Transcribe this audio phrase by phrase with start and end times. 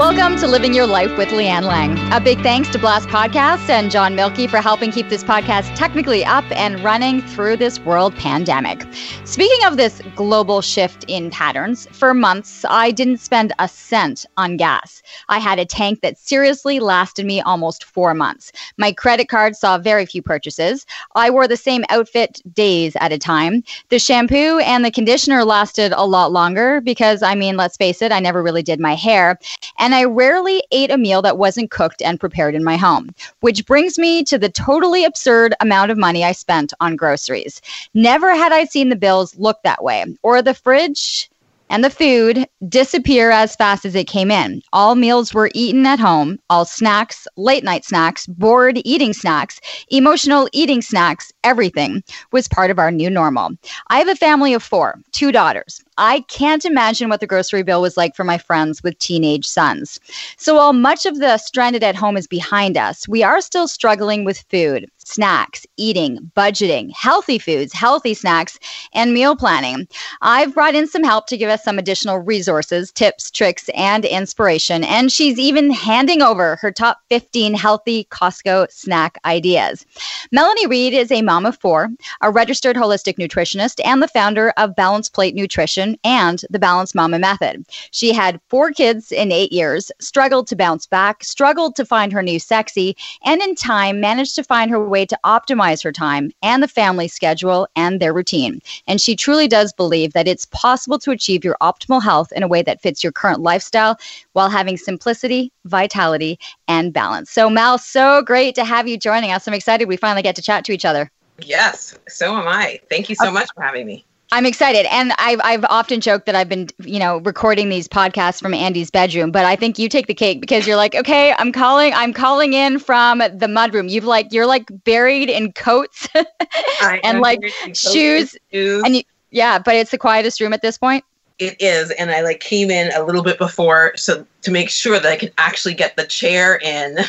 [0.00, 1.98] Welcome to Living Your Life with Leanne Lang.
[2.10, 6.24] A big thanks to Blast Podcasts and John Milky for helping keep this podcast technically
[6.24, 8.82] up and running through this world pandemic.
[9.26, 14.56] Speaking of this global shift in patterns, for months I didn't spend a cent on
[14.56, 15.02] gas.
[15.28, 18.52] I had a tank that seriously lasted me almost four months.
[18.78, 20.86] My credit card saw very few purchases.
[21.14, 23.64] I wore the same outfit days at a time.
[23.90, 28.12] The shampoo and the conditioner lasted a lot longer because, I mean, let's face it,
[28.12, 29.38] I never really did my hair.
[29.78, 33.12] And and I rarely ate a meal that wasn't cooked and prepared in my home,
[33.40, 37.60] which brings me to the totally absurd amount of money I spent on groceries.
[37.92, 41.29] Never had I seen the bills look that way, or the fridge
[41.70, 44.60] and the food disappear as fast as it came in.
[44.72, 50.48] All meals were eaten at home, all snacks, late night snacks, bored eating snacks, emotional
[50.52, 53.52] eating snacks, everything was part of our new normal.
[53.88, 55.82] I have a family of four, two daughters.
[55.96, 60.00] I can't imagine what the grocery bill was like for my friends with teenage sons.
[60.36, 64.24] So while much of the stranded at home is behind us, we are still struggling
[64.24, 68.58] with food, snacks, eating, budgeting, healthy foods, healthy snacks,
[68.92, 69.88] and meal planning.
[70.22, 74.84] I've brought in some help to give us some additional resources, tips, tricks, and inspiration.
[74.84, 79.84] And she's even handing over her top 15 healthy Costco snack ideas.
[80.32, 81.88] Melanie Reid is a mom of four,
[82.20, 87.18] a registered holistic nutritionist, and the founder of Balance Plate Nutrition and the Balanced Mama
[87.18, 87.66] Method.
[87.90, 92.22] She had four kids in eight years, struggled to bounce back, struggled to find her
[92.22, 96.30] new sexy, and in time managed to find her way way to optimize her time
[96.42, 98.60] and the family schedule and their routine.
[98.86, 102.48] And she truly does believe that it's possible to achieve your optimal health in a
[102.48, 103.98] way that fits your current lifestyle
[104.34, 106.38] while having simplicity, vitality,
[106.68, 107.30] and balance.
[107.30, 109.48] So, Mel, so great to have you joining us.
[109.48, 111.10] I'm excited we finally get to chat to each other.
[111.42, 112.80] Yes, so am I.
[112.90, 113.32] Thank you so okay.
[113.32, 114.04] much for having me.
[114.32, 118.40] I'm excited, and I've I've often joked that I've been you know recording these podcasts
[118.40, 121.50] from Andy's bedroom, but I think you take the cake because you're like, okay, I'm
[121.50, 123.90] calling, I'm calling in from the mudroom.
[123.90, 126.08] You've like you're like buried in coats
[127.02, 127.40] and like
[127.74, 131.04] shoes, shoes, and you, yeah, but it's the quietest room at this point.
[131.40, 135.00] It is, and I like came in a little bit before so to make sure
[135.00, 136.98] that I could actually get the chair in.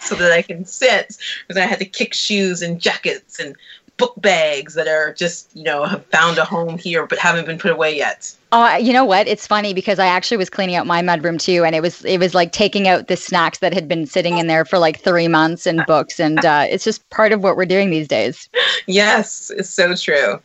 [0.00, 3.56] so that I can sit because I had to kick shoes and jackets and
[3.98, 7.58] book bags that are just you know have found a home here but haven't been
[7.58, 8.34] put away yet.
[8.52, 9.26] Oh you know what?
[9.28, 12.18] It's funny because i actually was cleaning out my mudroom too and it was it
[12.18, 15.28] was like taking out the snacks that had been sitting in there for like three
[15.28, 18.48] months and books and uh, it's just part of what we're doing these days.
[18.86, 20.40] Yes it's so true.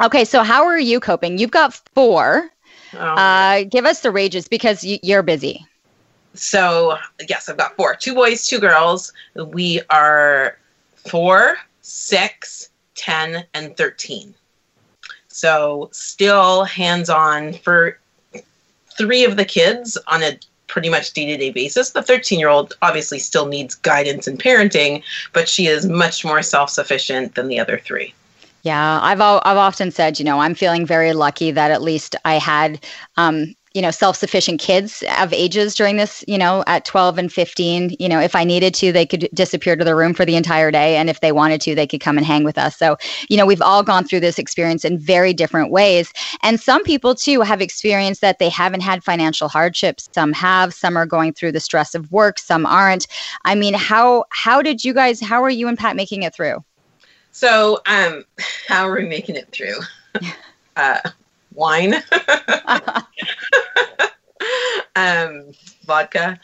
[0.00, 1.38] Okay so how are you coping?
[1.38, 2.50] You've got four.
[2.94, 2.98] Oh.
[2.98, 5.64] uh, give us the rages because y- you're busy.
[6.34, 7.94] So yes i've got four.
[7.94, 9.12] Two boys two girls.
[9.36, 10.58] We are
[10.96, 14.34] four six 10, and 13.
[15.28, 17.98] So, still hands on for
[18.96, 21.90] three of the kids on a pretty much day to day basis.
[21.90, 25.02] The 13 year old obviously still needs guidance and parenting,
[25.32, 28.14] but she is much more self sufficient than the other three.
[28.62, 32.34] Yeah, I've I've often said, you know, I'm feeling very lucky that at least I
[32.34, 32.84] had
[33.16, 37.94] um, you know self-sufficient kids of ages during this you know at 12 and 15
[38.00, 40.70] you know if i needed to they could disappear to the room for the entire
[40.70, 40.96] day.
[40.96, 42.76] And if they wanted to they could come and hang with us.
[42.76, 42.96] So
[43.28, 46.12] you know we've all gone through this experience in very different ways.
[46.42, 50.08] And some people too have experienced that they haven't had financial hardships.
[50.12, 53.06] Some have some are going through the stress of work some aren't.
[53.44, 56.64] I mean how how did you guys how are you and pat making it through?
[57.32, 58.24] So um
[58.68, 59.78] how are we making it through?
[60.76, 61.00] Uh
[61.56, 61.94] wine,
[64.96, 65.52] um,
[65.84, 66.38] vodka.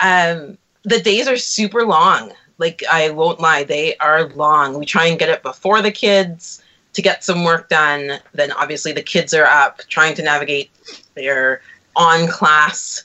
[0.00, 2.32] Um, the days are super long.
[2.58, 4.78] Like I won't lie, they are long.
[4.78, 6.62] We try and get it before the kids
[6.92, 8.20] to get some work done.
[8.32, 10.70] Then obviously the kids are up trying to navigate
[11.14, 11.60] their
[11.96, 13.04] on class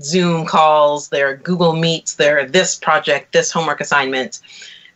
[0.00, 4.40] Zoom calls, their Google Meets, their this project, this homework assignment,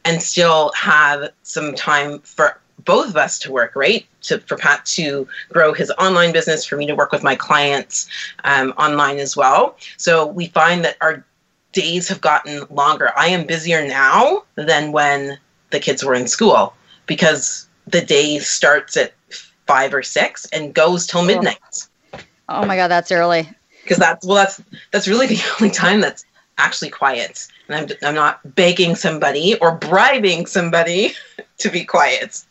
[0.05, 4.07] and still have some time for both of us to work, right?
[4.25, 8.09] To for Pat to grow his online business, for me to work with my clients
[8.45, 9.77] um, online as well.
[9.97, 11.25] So we find that our
[11.73, 13.11] days have gotten longer.
[13.17, 15.39] I am busier now than when
[15.71, 16.75] the kids were in school
[17.07, 19.13] because the day starts at
[19.67, 21.89] five or six and goes till midnight.
[22.49, 23.49] Oh my god, that's early.
[23.83, 26.25] because that's well that's that's really the only time that's
[26.59, 31.13] actually quiet and I'm, I'm not begging somebody or bribing somebody
[31.59, 32.45] to be quiet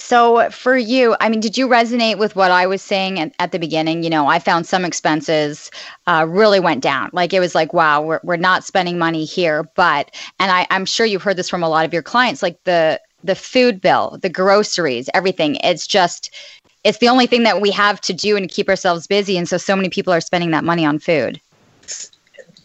[0.00, 3.52] so for you, I mean, did you resonate with what I was saying at, at
[3.52, 4.02] the beginning?
[4.02, 5.70] You know, I found some expenses
[6.06, 7.10] uh, really went down.
[7.12, 9.64] Like it was like, wow, we're, we're not spending money here.
[9.74, 12.62] But, and I, I'm sure you've heard this from a lot of your clients, like
[12.64, 15.56] the, the food bill, the groceries, everything.
[15.56, 16.34] It's just,
[16.82, 19.36] it's the only thing that we have to do and keep ourselves busy.
[19.36, 21.40] And so, so many people are spending that money on food.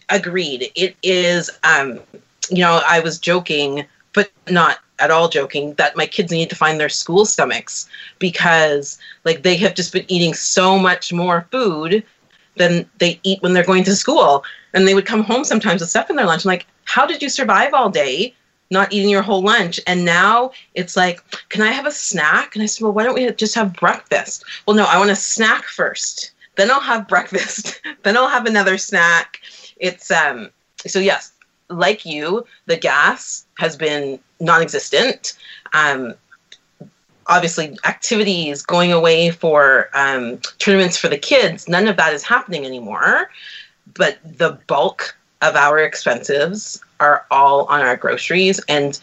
[0.09, 0.71] Agreed.
[0.75, 1.99] It is, um,
[2.49, 3.85] you know, I was joking,
[4.15, 7.87] but not at all joking that my kids need to find their school stomachs
[8.19, 12.03] because like they have just been eating so much more food
[12.55, 14.43] than they eat when they're going to school.
[14.73, 16.45] And they would come home sometimes with stuff in their lunch.
[16.45, 18.33] I'm like how did you survive all day
[18.71, 19.79] not eating your whole lunch?
[19.87, 22.55] And now it's like can i have a snack?
[22.55, 24.43] And i said well why don't we just have breakfast?
[24.65, 26.31] Well no i want a snack first.
[26.55, 27.81] Then i'll have breakfast.
[28.03, 29.41] Then i'll have another snack.
[29.77, 30.51] It's um
[30.87, 31.33] so yes
[31.69, 35.33] like you the gas has been non-existent.
[35.73, 36.13] Um,
[37.27, 42.65] obviously, activities going away for um, tournaments for the kids, none of that is happening
[42.65, 43.29] anymore.
[43.93, 48.99] But the bulk of our expenses are all on our groceries, and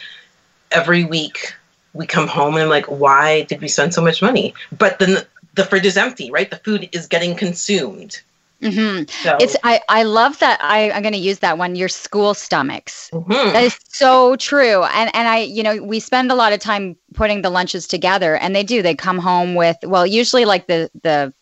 [0.70, 1.54] every week
[1.94, 4.54] we come home and I'm like, why did we spend so much money?
[4.76, 6.50] But then the, the fridge is empty, right?
[6.50, 8.20] The food is getting consumed.
[8.62, 9.10] Mm-hmm.
[9.22, 9.36] So.
[9.40, 11.74] It's I, I love that I, I'm going to use that one.
[11.74, 13.10] Your school stomachs.
[13.12, 13.52] Mm-hmm.
[13.52, 14.84] That is so true.
[14.84, 18.36] And and I you know we spend a lot of time putting the lunches together,
[18.36, 18.80] and they do.
[18.82, 21.34] They come home with well usually like the the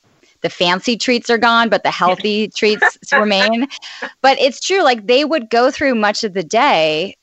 [0.43, 3.69] the fancy treats are gone, but the healthy treats remain.
[4.22, 4.82] But it's true.
[4.82, 7.17] Like they would go through much of the day,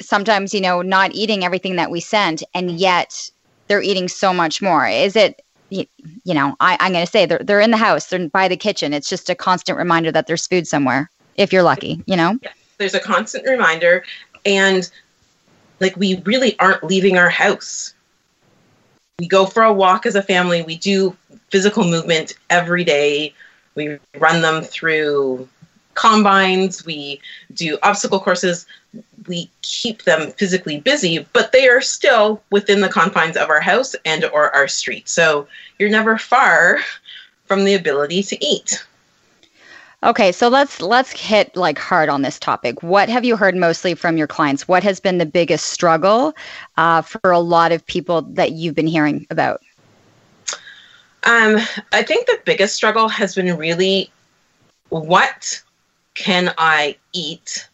[0.00, 3.30] sometimes you know not eating everything that we sent, and yet
[3.68, 4.86] they're eating so much more.
[4.86, 5.40] Is it
[5.70, 5.86] you,
[6.24, 8.56] you know, I, I'm going to say they're, they're in the house, they're by the
[8.56, 8.92] kitchen.
[8.92, 12.38] It's just a constant reminder that there's food somewhere if you're lucky, you know?
[12.42, 14.04] Yeah, there's a constant reminder.
[14.44, 14.90] And
[15.80, 17.94] like, we really aren't leaving our house.
[19.18, 20.62] We go for a walk as a family.
[20.62, 21.16] We do
[21.50, 23.34] physical movement every day.
[23.74, 25.48] We run them through
[25.94, 26.84] combines.
[26.84, 27.20] We
[27.54, 28.66] do obstacle courses
[29.26, 33.94] we keep them physically busy, but they are still within the confines of our house
[34.04, 35.08] and or our street.
[35.08, 35.46] So
[35.78, 36.80] you're never far
[37.44, 38.84] from the ability to eat.
[40.02, 42.82] Okay, so let's let's hit like hard on this topic.
[42.82, 44.66] What have you heard mostly from your clients?
[44.66, 46.34] What has been the biggest struggle
[46.78, 49.60] uh, for a lot of people that you've been hearing about?
[51.24, 51.58] Um,
[51.92, 54.10] I think the biggest struggle has been really
[54.88, 55.62] what
[56.14, 57.68] can I eat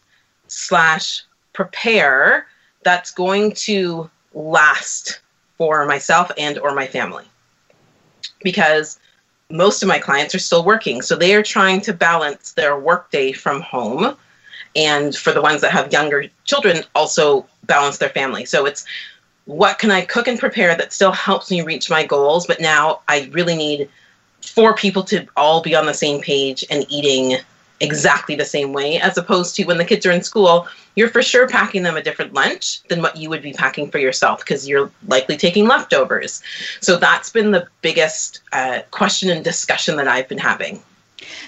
[0.47, 1.23] slash
[1.53, 2.47] prepare
[2.83, 5.21] that's going to last
[5.57, 7.25] for myself and or my family.
[8.43, 8.99] Because
[9.49, 13.31] most of my clients are still working so they are trying to balance their workday
[13.31, 14.15] from home
[14.75, 18.43] and for the ones that have younger children also balance their family.
[18.43, 18.85] So it's
[19.47, 22.99] what can i cook and prepare that still helps me reach my goals but now
[23.07, 23.89] i really need
[24.41, 27.37] four people to all be on the same page and eating
[27.79, 31.21] exactly the same way, as opposed to when the kids are in school, you're for
[31.21, 34.67] sure packing them a different lunch than what you would be packing for yourself because
[34.67, 36.41] you're likely taking leftovers.
[36.81, 40.81] So that's been the biggest uh, question and discussion that I've been having.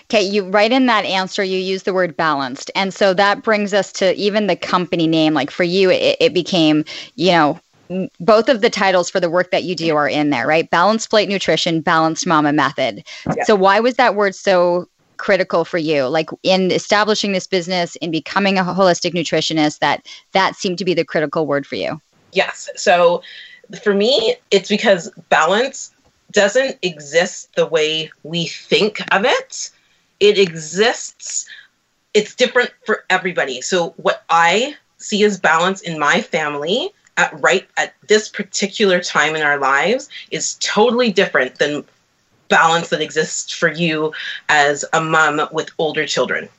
[0.06, 2.72] Okay, you right in that answer, you use the word balanced.
[2.76, 5.34] And so that brings us to even the company name.
[5.34, 6.84] Like for you, it, it became,
[7.16, 7.60] you know,
[8.20, 10.70] both of the titles for the work that you do are in there, right?
[10.70, 13.04] Balanced plate nutrition, balanced mama method.
[13.36, 13.44] Yeah.
[13.44, 14.88] So why was that word so
[15.20, 20.56] critical for you like in establishing this business in becoming a holistic nutritionist that that
[20.56, 22.02] seemed to be the critical word for you?
[22.32, 22.70] Yes.
[22.76, 23.22] So
[23.84, 25.94] for me it's because balance
[26.32, 29.70] doesn't exist the way we think of it.
[30.20, 31.48] It exists
[32.16, 33.62] it's different for everybody.
[33.62, 39.36] So what i see as balance in my family at right at this particular time
[39.36, 41.84] in our lives is totally different than
[42.50, 44.14] balance that exists for you
[44.50, 46.50] as a mom with older children.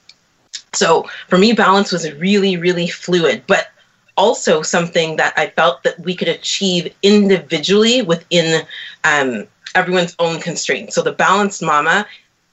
[0.73, 3.69] So for me, balance was really, really fluid, but
[4.17, 8.67] also something that I felt that we could achieve individually within
[9.05, 10.95] um, everyone's own constraints.
[10.95, 12.07] So the balanced mama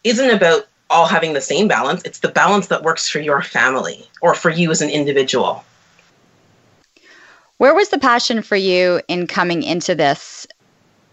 [0.03, 4.07] isn't about all having the same balance, it's the balance that works for your family
[4.21, 5.63] or for you as an individual.
[7.57, 10.47] Where was the passion for you in coming into this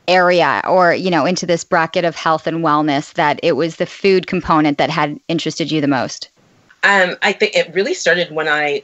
[0.08, 3.86] area or you know into this bracket of health and wellness that it was the
[3.86, 6.28] food component that had interested you the most
[6.82, 8.82] um, i think it really started when i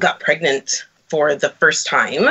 [0.00, 2.28] got pregnant for the first time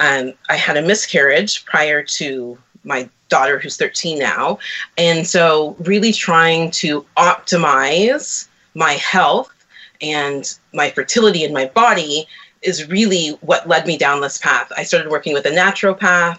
[0.00, 4.58] um, i had a miscarriage prior to my daughter who's 13 now.
[4.96, 9.52] And so, really trying to optimize my health
[10.00, 12.26] and my fertility in my body
[12.62, 14.70] is really what led me down this path.
[14.76, 16.38] I started working with a naturopath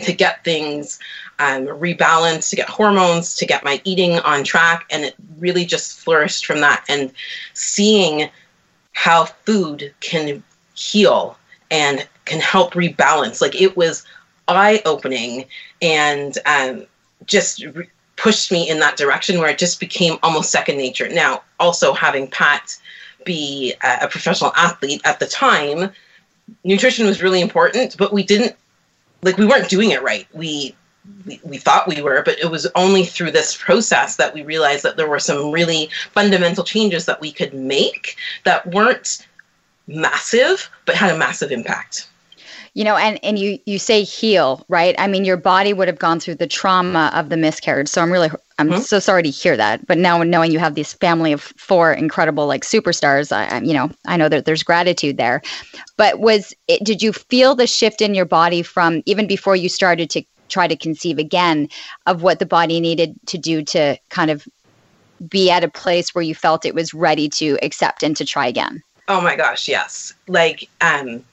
[0.00, 0.98] to get things
[1.38, 4.86] um, rebalanced, to get hormones, to get my eating on track.
[4.90, 6.84] And it really just flourished from that.
[6.88, 7.12] And
[7.54, 8.30] seeing
[8.92, 10.42] how food can
[10.74, 11.36] heal
[11.70, 13.40] and can help rebalance.
[13.40, 14.04] Like it was
[14.48, 15.46] eye opening
[15.80, 16.86] and um,
[17.26, 21.08] just re- pushed me in that direction where it just became almost second nature.
[21.08, 22.76] Now, also having Pat
[23.24, 25.90] be a, a professional athlete at the time,
[26.64, 28.56] nutrition was really important, but we didn't
[29.22, 30.26] like we weren't doing it right.
[30.32, 30.74] We
[31.26, 34.84] we, we thought we were, but it was only through this process that we realized
[34.84, 39.26] that there were some really fundamental changes that we could make that weren't
[39.88, 42.06] massive, but had a massive impact
[42.74, 44.94] you know and and you you say heal right?
[44.98, 47.88] I mean your body would have gone through the trauma of the miscarriage.
[47.88, 48.80] So i'm really i'm mm-hmm.
[48.80, 49.86] so sorry to hear that.
[49.86, 53.90] But now knowing you have this family of four incredible like superstars i you know
[54.06, 55.42] i know that there's gratitude there.
[55.96, 59.68] But was it, did you feel the shift in your body from even before you
[59.68, 61.68] started to try to conceive again
[62.06, 64.46] of what the body needed to do to kind of
[65.28, 68.46] be at a place where you felt it was ready to accept and to try
[68.46, 68.82] again?
[69.08, 70.14] Oh my gosh yes.
[70.28, 71.24] Like um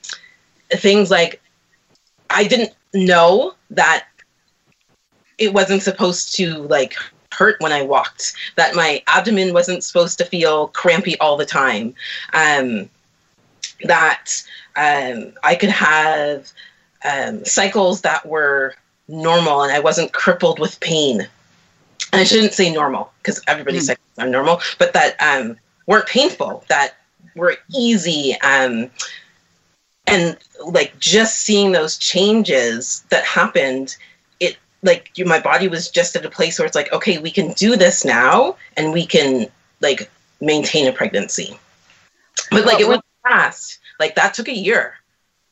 [0.71, 1.41] things like
[2.29, 4.05] I didn't know that
[5.37, 6.95] it wasn't supposed to like
[7.31, 11.93] hurt when I walked, that my abdomen wasn't supposed to feel crampy all the time,
[12.33, 12.89] um,
[13.83, 14.43] that
[14.75, 16.51] um, I could have
[17.09, 18.75] um, cycles that were
[19.07, 21.27] normal and I wasn't crippled with pain.
[22.11, 23.87] And I shouldn't say normal because everybody's mm.
[23.87, 26.95] cycles are normal, but that um, weren't painful, that
[27.35, 28.35] were easy.
[28.41, 28.89] Um,
[30.09, 33.95] and like just seeing those changes that happened
[34.39, 37.31] it like you, my body was just at a place where it's like okay we
[37.31, 39.47] can do this now and we can
[39.81, 40.09] like
[40.41, 41.57] maintain a pregnancy.
[42.51, 43.79] But like it was fast.
[43.99, 44.95] Like that took a year.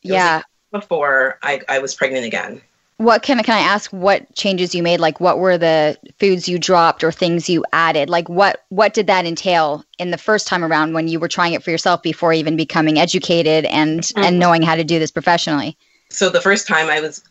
[0.02, 0.42] It yeah.
[0.72, 2.62] before I, I was pregnant again
[2.98, 4.98] what can can I ask what changes you made?
[4.98, 8.10] Like what were the foods you dropped or things you added?
[8.10, 11.52] Like what what did that entail in the first time around when you were trying
[11.52, 14.24] it for yourself before even becoming educated and mm-hmm.
[14.24, 15.78] and knowing how to do this professionally?
[16.10, 17.22] So the first time I was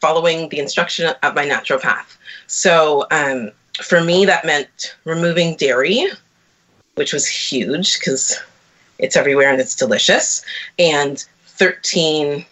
[0.00, 2.16] following the instruction of my naturopath.
[2.48, 6.08] So um, for me that meant removing dairy
[6.96, 8.38] which was huge because
[8.98, 10.44] it's everywhere and it's delicious.
[10.80, 12.44] And 13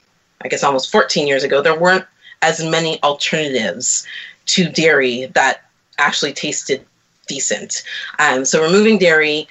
[0.42, 2.06] I guess almost 14 years ago there weren't
[2.42, 4.06] as many alternatives
[4.46, 5.62] to dairy that
[5.98, 6.84] actually tasted
[7.26, 7.82] decent.
[8.18, 9.46] Um, so removing dairy,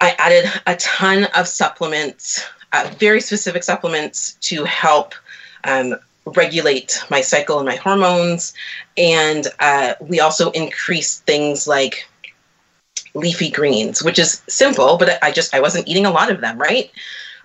[0.00, 5.14] I added a ton of supplements, uh, very specific supplements to help
[5.64, 5.94] um,
[6.26, 8.52] regulate my cycle and my hormones.
[8.96, 12.08] And uh, we also increased things like
[13.14, 16.58] leafy greens, which is simple, but I just I wasn't eating a lot of them,
[16.58, 16.90] right?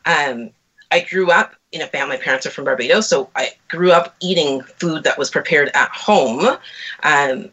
[0.06, 0.50] Um,
[0.92, 2.18] I grew up in a family.
[2.18, 6.58] Parents are from Barbados, so I grew up eating food that was prepared at home.
[7.04, 7.50] Um,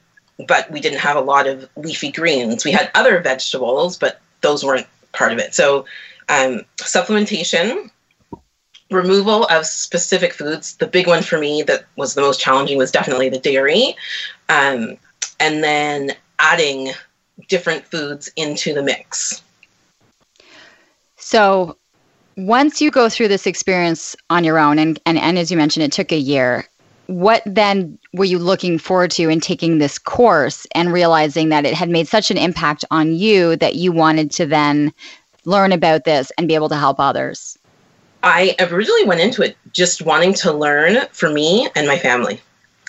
[0.46, 2.64] but we didn't have a lot of leafy greens.
[2.64, 5.54] We had other vegetables, but those weren't part of it.
[5.54, 5.84] So,
[6.28, 7.90] um, supplementation,
[8.90, 10.76] removal of specific foods.
[10.76, 13.96] The big one for me that was the most challenging was definitely the dairy,
[14.48, 14.96] um,
[15.40, 16.92] and then adding
[17.48, 19.42] different foods into the mix.
[21.16, 21.76] So,
[22.38, 25.82] once you go through this experience on your own, and, and, and as you mentioned,
[25.82, 26.64] it took a year,
[27.06, 31.74] what then were you looking forward to in taking this course and realizing that it
[31.74, 34.92] had made such an impact on you that you wanted to then
[35.46, 37.58] learn about this and be able to help others?
[38.22, 42.40] I originally went into it just wanting to learn for me and my family.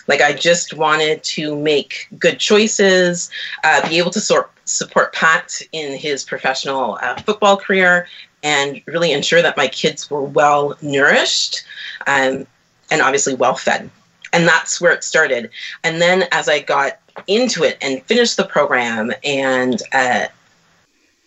[0.07, 3.31] Like, I just wanted to make good choices,
[3.63, 8.07] uh, be able to sort, support Pat in his professional uh, football career,
[8.43, 11.63] and really ensure that my kids were well nourished
[12.07, 12.45] um,
[12.91, 13.89] and obviously well fed.
[14.31, 15.49] And that's where it started.
[15.83, 20.27] And then as I got into it and finished the program and uh,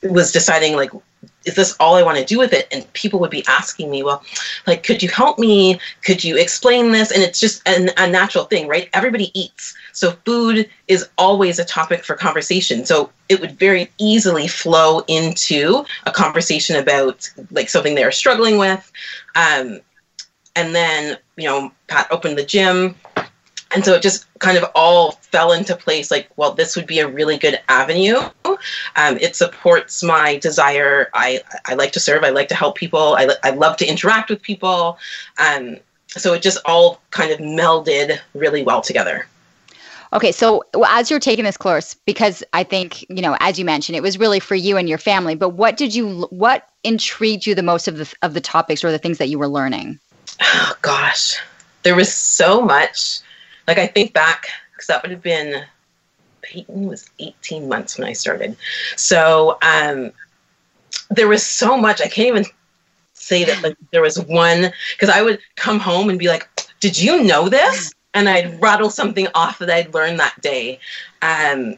[0.02, 0.90] was deciding like
[1.44, 2.68] is this all I want to do with it?
[2.72, 4.22] And people would be asking me, well,
[4.66, 5.80] like, could you help me?
[6.04, 7.10] Could you explain this?
[7.10, 8.88] And it's just an, a natural thing, right?
[8.92, 9.74] Everybody eats.
[9.92, 12.84] So food is always a topic for conversation.
[12.84, 18.90] So it would very easily flow into a conversation about like something they're struggling with.
[19.34, 19.80] Um,
[20.54, 22.94] and then, you know, Pat opened the gym
[23.74, 26.98] and so it just kind of all fell into place like well this would be
[26.98, 32.30] a really good avenue um, it supports my desire I, I like to serve i
[32.30, 34.98] like to help people i, I love to interact with people
[35.38, 35.76] um,
[36.08, 39.26] so it just all kind of melded really well together
[40.14, 43.96] Okay, so as you're taking this course, because I think you know, as you mentioned,
[43.96, 45.34] it was really for you and your family.
[45.34, 48.90] But what did you, what intrigued you the most of the of the topics or
[48.90, 49.98] the things that you were learning?
[50.42, 51.40] Oh gosh,
[51.82, 53.20] there was so much.
[53.66, 55.64] Like I think back because that would have been
[56.42, 58.56] Peyton was 18 months when I started,
[58.96, 60.12] so um,
[61.10, 62.00] there was so much.
[62.00, 62.44] I can't even
[63.12, 66.48] say that like there was one because I would come home and be like,
[66.80, 70.78] "Did you know this?" and I'd rattle something off that I'd learned that day.
[71.22, 71.76] Um,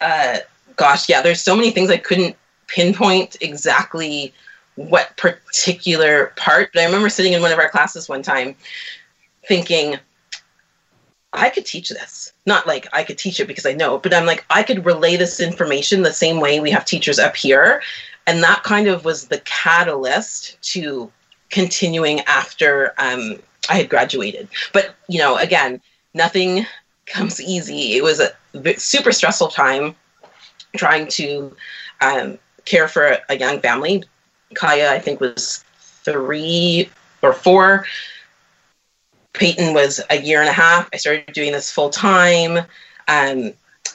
[0.00, 0.38] uh,
[0.76, 2.36] gosh, yeah, there's so many things I couldn't
[2.66, 4.32] pinpoint exactly
[4.76, 6.70] what particular part.
[6.72, 8.54] But I remember sitting in one of our classes one time
[9.46, 9.98] thinking,
[11.32, 12.32] I could teach this.
[12.46, 15.16] Not like I could teach it because I know, but I'm like, I could relay
[15.16, 17.82] this information the same way we have teachers up here.
[18.26, 21.10] And that kind of was the catalyst to
[21.50, 23.36] continuing after um,
[23.68, 24.48] I had graduated.
[24.72, 25.80] But, you know, again,
[26.14, 26.66] nothing
[27.06, 27.94] comes easy.
[27.94, 28.32] It was a
[28.78, 29.94] super stressful time
[30.76, 31.54] trying to
[32.00, 34.04] um, care for a, young family.
[34.54, 35.64] Kaya, I think, was
[36.04, 36.90] three
[37.22, 37.86] or four.
[39.38, 40.88] Peyton was a year and a half.
[40.92, 42.66] I started doing this full time.
[43.06, 43.52] Um,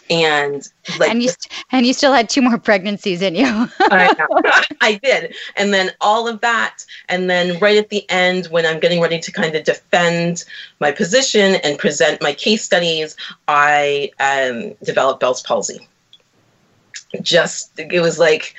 [0.09, 0.67] and
[0.99, 3.45] like and you st- and you still had two more pregnancies in you
[3.79, 8.65] I, I did and then all of that and then right at the end when
[8.65, 10.43] i'm getting ready to kind of defend
[10.79, 13.15] my position and present my case studies
[13.47, 15.87] i um, developed bell's palsy
[17.21, 18.55] just it was like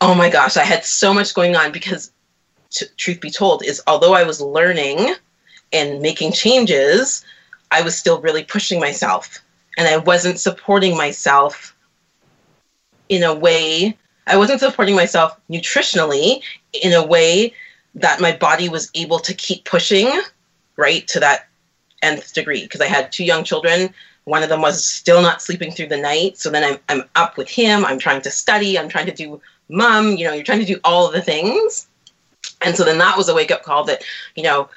[0.00, 2.12] oh my gosh i had so much going on because
[2.70, 5.14] t- truth be told is although i was learning
[5.72, 7.24] and making changes
[7.70, 9.42] i was still really pushing myself
[9.76, 11.74] and I wasn't supporting myself
[13.08, 16.42] in a way, I wasn't supporting myself nutritionally
[16.82, 17.54] in a way
[17.94, 20.10] that my body was able to keep pushing
[20.76, 21.48] right to that
[22.02, 23.92] nth degree because I had two young children.
[24.24, 26.38] One of them was still not sleeping through the night.
[26.38, 27.84] So then I'm, I'm up with him.
[27.84, 28.78] I'm trying to study.
[28.78, 31.88] I'm trying to do mom, you know, you're trying to do all of the things.
[32.64, 34.02] And so then that was a wake up call that,
[34.36, 34.68] you know,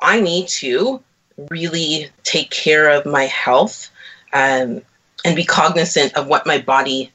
[0.00, 1.02] I need to
[1.48, 3.90] really take care of my health
[4.32, 4.82] um,
[5.24, 7.10] and be cognizant of what my body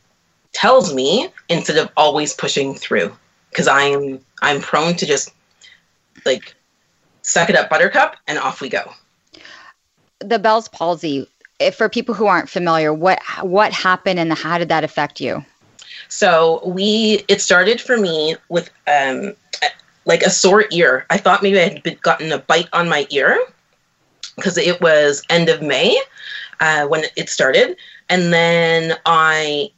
[0.53, 3.15] tells me instead of always pushing through.
[3.49, 5.33] Because i'm i'm prone to just
[6.25, 6.55] like
[7.21, 8.93] suck it up buttercup and off we go.
[10.19, 14.69] The bell's palsy if for people who aren't familiar what what happened and how did
[14.69, 15.43] that affect you?
[16.09, 19.33] So we it started for me with um
[20.05, 23.07] like a sore ear i thought maybe i had been, gotten a bite on my
[23.09, 23.37] ear
[24.35, 25.97] because it was end of may
[26.59, 27.77] uh, when it started,
[28.09, 29.71] and then I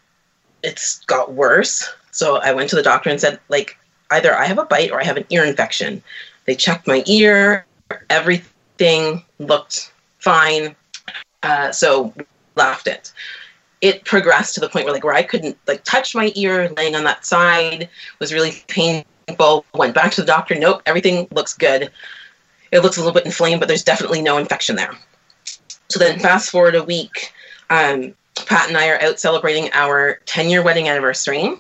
[0.63, 1.87] it's got worse.
[2.11, 3.77] So I went to the doctor and said like
[4.11, 6.01] either I have a bite or I have an ear infection.
[6.45, 7.65] They checked my ear,
[8.09, 10.75] everything looked fine.
[11.43, 12.13] Uh, so
[12.55, 13.11] left it.
[13.81, 16.95] It progressed to the point where like where I couldn't like touch my ear, laying
[16.95, 19.05] on that side was really painful.
[19.73, 20.55] Went back to the doctor.
[20.55, 21.91] Nope, everything looks good.
[22.71, 24.93] It looks a little bit inflamed, but there's definitely no infection there.
[25.89, 27.33] So then, fast forward a week,
[27.69, 28.13] um,
[28.45, 31.51] Pat and I are out celebrating our 10 year wedding anniversary.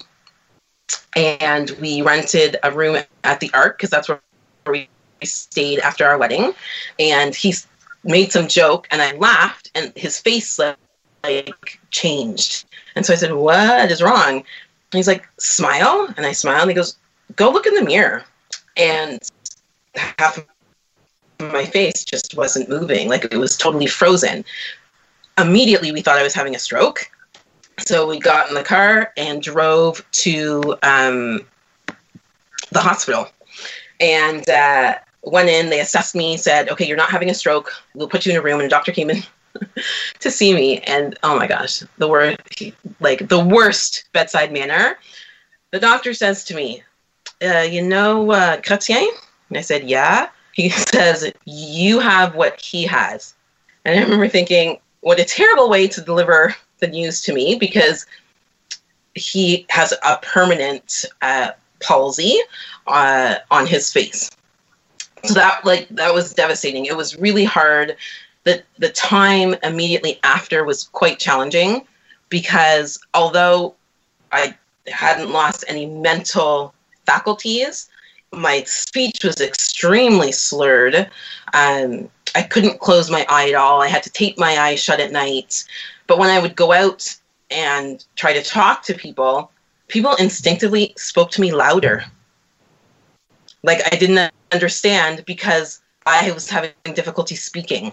[1.15, 4.21] And we rented a room at the Ark because that's where
[4.65, 4.89] we
[5.23, 6.53] stayed after our wedding.
[6.99, 7.53] And he
[8.03, 12.65] made some joke, and I laughed, and his face like changed.
[12.95, 14.37] And so I said, What is wrong?
[14.37, 14.45] And
[14.93, 16.13] he's like, Smile.
[16.15, 16.97] And I smile, and he goes,
[17.35, 18.23] Go look in the mirror.
[18.75, 19.19] And
[19.95, 20.45] half
[21.39, 23.09] my face just wasn't moving.
[23.09, 24.43] Like it was totally frozen.
[25.37, 27.09] Immediately, we thought I was having a stroke.
[27.79, 31.45] So we got in the car and drove to um,
[32.71, 33.27] the hospital.
[33.99, 37.71] And uh, went in, they assessed me, said, okay, you're not having a stroke.
[37.93, 38.59] We'll put you in a room.
[38.59, 39.21] And a doctor came in
[40.19, 40.79] to see me.
[40.79, 42.39] And oh my gosh, the worst,
[42.99, 44.97] like the worst bedside manner.
[45.71, 46.81] The doctor says to me,
[47.43, 49.07] uh, you know uh, Chrétien?
[49.49, 53.33] And I said, yeah he says, You have what he has.
[53.85, 58.05] And I remember thinking, What a terrible way to deliver the news to me because
[59.15, 62.37] he has a permanent uh, palsy
[62.87, 64.29] uh, on his face.
[65.23, 66.85] So that like that was devastating.
[66.85, 67.95] It was really hard.
[68.43, 71.85] The the time immediately after was quite challenging
[72.29, 73.75] because although
[74.31, 74.55] I
[74.87, 76.73] hadn't lost any mental
[77.07, 77.89] faculties,
[78.31, 81.09] my speech was extremely slurred.
[81.53, 83.81] Um, I couldn't close my eye at all.
[83.81, 85.63] I had to tape my eyes shut at night.
[86.05, 87.17] But when I would go out
[87.49, 89.51] and try to talk to people,
[89.87, 92.05] people instinctively spoke to me louder.
[93.63, 97.91] Like I didn't understand because I was having difficulty speaking.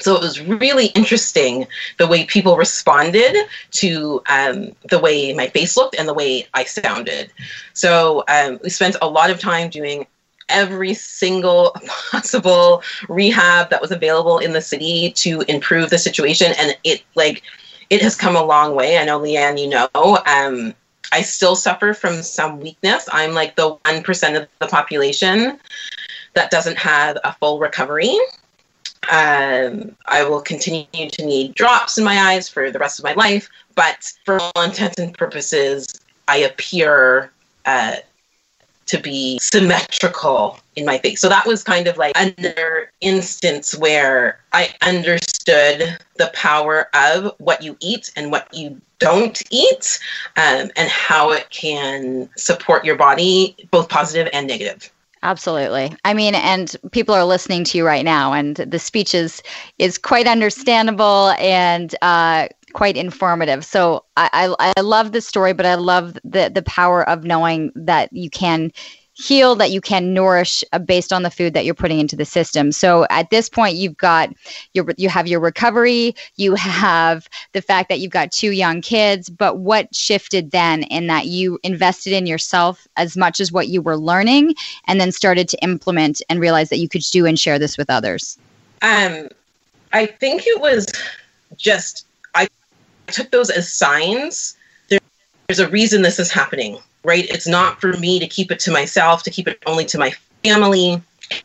[0.00, 1.66] So it was really interesting
[1.98, 3.36] the way people responded
[3.72, 7.30] to um, the way my face looked and the way I sounded.
[7.74, 10.06] So um, we spent a lot of time doing
[10.48, 11.76] every single
[12.10, 17.42] possible rehab that was available in the city to improve the situation, and it like
[17.90, 18.98] it has come a long way.
[18.98, 19.88] I know Leanne, you know.
[20.26, 20.74] Um,
[21.12, 23.08] I still suffer from some weakness.
[23.12, 25.60] I'm like the one percent of the population
[26.34, 28.18] that doesn't have a full recovery.
[29.10, 33.14] Um, I will continue to need drops in my eyes for the rest of my
[33.14, 37.30] life, but for all intents and purposes, I appear
[37.66, 37.96] uh,
[38.86, 41.20] to be symmetrical in my face.
[41.20, 47.62] So that was kind of like another instance where I understood the power of what
[47.62, 49.98] you eat and what you don't eat
[50.36, 54.90] um, and how it can support your body, both positive and negative.
[55.24, 55.96] Absolutely.
[56.04, 59.42] I mean, and people are listening to you right now, and the speech is
[59.78, 63.64] is quite understandable and uh, quite informative.
[63.64, 67.72] So I, I, I love the story, but I love the the power of knowing
[67.74, 68.70] that you can
[69.14, 72.24] heal that you can nourish uh, based on the food that you're putting into the
[72.24, 72.72] system.
[72.72, 74.30] So at this point you've got
[74.74, 79.30] your you have your recovery, you have the fact that you've got two young kids,
[79.30, 83.80] but what shifted then in that you invested in yourself as much as what you
[83.80, 84.54] were learning
[84.86, 87.90] and then started to implement and realize that you could do and share this with
[87.90, 88.36] others?
[88.82, 89.28] Um
[89.92, 90.86] I think it was
[91.56, 92.48] just I
[93.06, 94.56] took those as signs.
[95.48, 97.26] There, there's a reason this is happening right?
[97.28, 100.12] It's not for me to keep it to myself, to keep it only to my
[100.42, 101.00] family.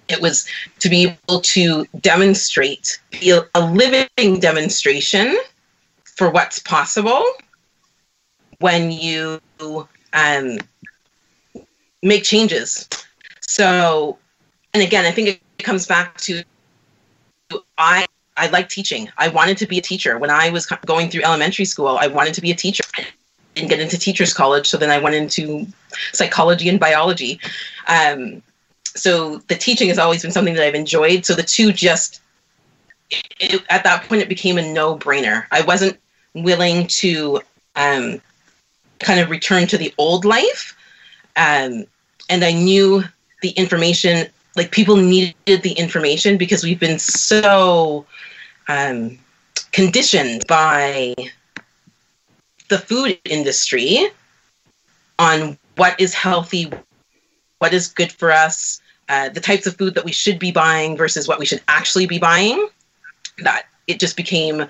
[0.08, 0.48] It was
[0.80, 5.38] to be able to demonstrate, be a, a living demonstration
[6.04, 7.24] for what's possible
[8.60, 9.40] when you
[10.14, 10.58] um,
[12.02, 12.90] make changes.
[13.42, 14.18] So,
[14.74, 16.44] and again, I think it comes back to
[17.78, 18.06] I
[18.38, 19.10] I like teaching.
[19.18, 21.98] I wanted to be a teacher when I was going through elementary school.
[22.00, 22.84] I wanted to be a teacher
[23.56, 24.68] didn't get into teachers college.
[24.68, 25.68] So then i went into
[26.14, 27.40] psychology and biology.
[27.88, 28.42] Um,
[28.96, 31.26] so the teaching has always been something that i've enjoyed.
[31.26, 32.22] So the two just
[33.40, 35.46] it, at that point it became a no-brainer.
[35.52, 35.98] I wasn't
[36.34, 37.42] willing to
[37.76, 38.22] um,
[39.00, 40.76] kind of return to the old life.
[41.36, 41.86] Um,
[42.30, 43.04] and i knew
[43.42, 48.06] the information like people needed the information because we've been so
[48.68, 49.18] um,
[49.72, 51.16] conditioned by
[52.70, 54.08] the food industry
[55.18, 56.72] on what is healthy,
[57.60, 60.96] what is good for us, uh, the types of food that we should be buying
[60.96, 62.70] versus what we should actually be buying,
[63.40, 64.66] that it just became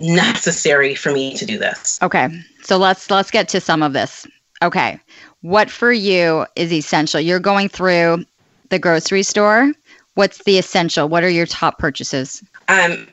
[0.00, 1.98] necessary for me to do this.
[2.02, 2.28] Okay.
[2.62, 4.26] So let's let's get to some of this.
[4.62, 5.00] Okay.
[5.42, 7.20] What for you is essential?
[7.20, 8.24] You're going through
[8.70, 9.72] the grocery store.
[10.14, 11.08] What's the essential?
[11.08, 12.42] What are your top purchases?
[12.68, 13.08] Um,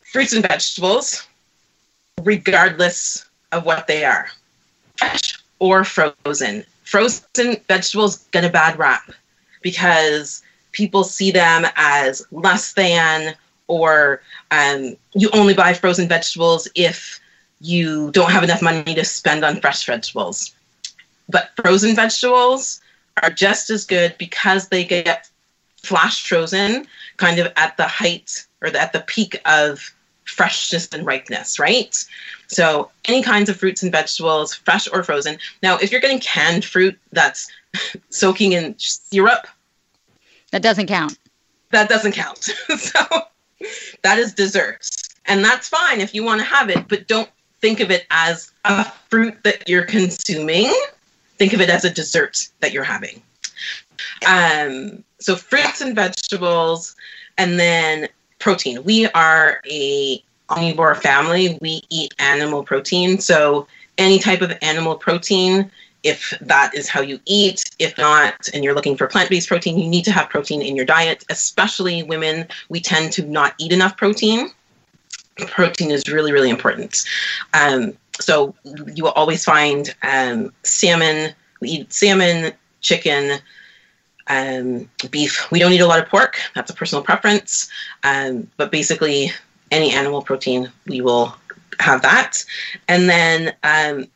[0.00, 1.26] fruits and vegetables
[2.22, 4.28] regardless of what they are
[4.96, 6.64] fresh or frozen.
[6.84, 9.10] Frozen vegetables get a bad rap
[9.62, 13.34] because people see them as less than,
[13.68, 17.20] or um, you only buy frozen vegetables if
[17.60, 20.52] you don't have enough money to spend on fresh vegetables.
[21.28, 22.80] But frozen vegetables
[23.22, 25.28] are just as good because they get
[25.82, 31.58] flash frozen kind of at the height or at the peak of freshness and ripeness,
[31.58, 31.96] right?
[32.46, 35.38] So any kinds of fruits and vegetables, fresh or frozen.
[35.62, 37.50] Now, if you're getting canned fruit that's
[38.10, 39.46] soaking in syrup,
[40.50, 41.18] that doesn't count.
[41.72, 42.44] That doesn't count.
[42.78, 43.04] so
[44.02, 44.88] that is dessert.
[45.26, 47.28] And that's fine if you want to have it, but don't
[47.60, 50.72] think of it as a fruit that you're consuming.
[51.38, 53.20] Think of it as a dessert that you're having.
[54.26, 56.94] Um, so fruits and vegetables,
[57.38, 58.82] and then protein.
[58.84, 61.58] We are a omnivore family.
[61.60, 63.18] We eat animal protein.
[63.18, 63.66] So
[63.98, 65.70] any type of animal protein,
[66.02, 69.88] if that is how you eat, if not, and you're looking for plant-based protein, you
[69.88, 71.24] need to have protein in your diet.
[71.30, 74.50] Especially women, we tend to not eat enough protein.
[75.46, 77.04] Protein is really, really important.
[77.54, 78.54] Um, so
[78.94, 81.32] you will always find um, salmon.
[81.60, 83.40] We eat salmon, chicken,
[84.28, 85.50] um, beef.
[85.50, 86.38] We don't eat a lot of pork.
[86.54, 87.70] That's a personal preference.
[88.02, 89.30] Um, but basically,
[89.70, 91.34] any animal protein, we will
[91.80, 92.44] have that.
[92.88, 94.08] And then um,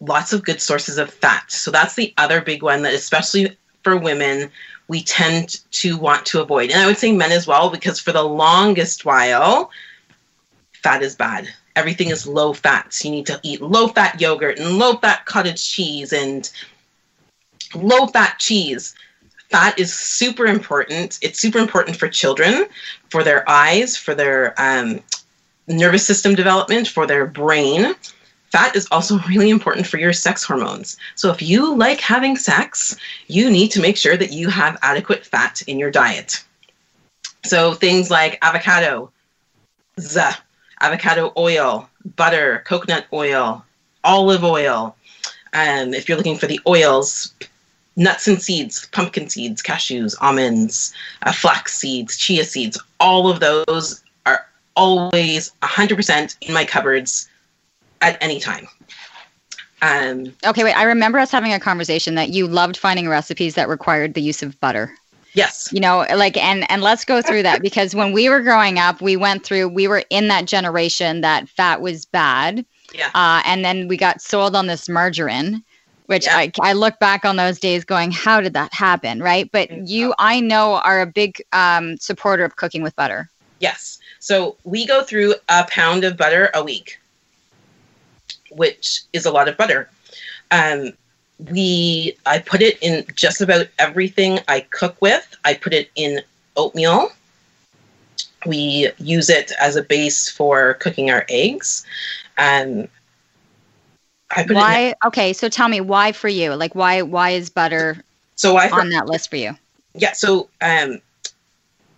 [0.00, 1.50] lots of good sources of fat.
[1.50, 4.50] So that's the other big one that, especially for women,
[4.88, 6.70] we tend to want to avoid.
[6.70, 9.70] And I would say men as well, because for the longest while,
[10.82, 11.48] fat is bad.
[11.76, 13.00] Everything is low fat.
[13.02, 16.50] You need to eat low fat yogurt and low fat cottage cheese and
[17.74, 18.94] low fat cheese
[19.50, 21.18] fat is super important.
[21.22, 22.66] It's super important for children,
[23.10, 25.00] for their eyes, for their um,
[25.68, 27.94] nervous system development, for their brain.
[28.50, 30.96] Fat is also really important for your sex hormones.
[31.14, 35.24] So if you like having sex, you need to make sure that you have adequate
[35.24, 36.42] fat in your diet.
[37.44, 39.10] So things like avocado,
[40.00, 40.20] z,
[40.80, 43.64] avocado oil, butter, coconut oil,
[44.02, 44.96] olive oil.
[45.52, 47.34] Um, if you're looking for the oils,
[47.96, 54.02] nuts and seeds, pumpkin seeds, cashews, almonds, uh, flax seeds, chia seeds, all of those
[54.26, 57.28] are always 100% in my cupboards
[58.00, 58.66] at any time.
[59.82, 60.72] Um, okay, wait.
[60.72, 64.42] I remember us having a conversation that you loved finding recipes that required the use
[64.42, 64.94] of butter.
[65.34, 65.68] Yes.
[65.72, 69.00] You know, like and and let's go through that because when we were growing up,
[69.00, 72.64] we went through we were in that generation that fat was bad.
[72.94, 73.10] Yeah.
[73.14, 75.62] Uh, and then we got sold on this margarine,
[76.06, 76.36] which Yeah.
[76.36, 79.50] I I look back on those days going, how did that happen, right?
[79.50, 83.30] But you, I know, are a big um, supporter of cooking with butter.
[83.60, 83.98] Yes.
[84.18, 86.98] So we go through a pound of butter a week,
[88.50, 89.88] which is a lot of butter.
[90.50, 90.92] Um,
[91.50, 95.34] we I put it in just about everything I cook with.
[95.44, 96.20] I put it in
[96.56, 97.10] oatmeal.
[98.46, 101.84] We use it as a base for cooking our eggs.
[102.38, 102.88] Um, I put it in,
[104.48, 104.94] Why?
[105.04, 106.54] Okay, so tell me why for you?
[106.54, 108.02] Like why why is butter
[108.36, 109.56] so I on that list for you?
[109.94, 111.00] Yeah, so um,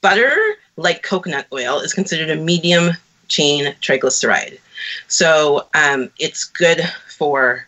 [0.01, 0.37] butter,
[0.77, 2.91] like coconut oil, is considered a medium
[3.29, 4.59] chain triglyceride.
[5.09, 7.67] So um, it's good for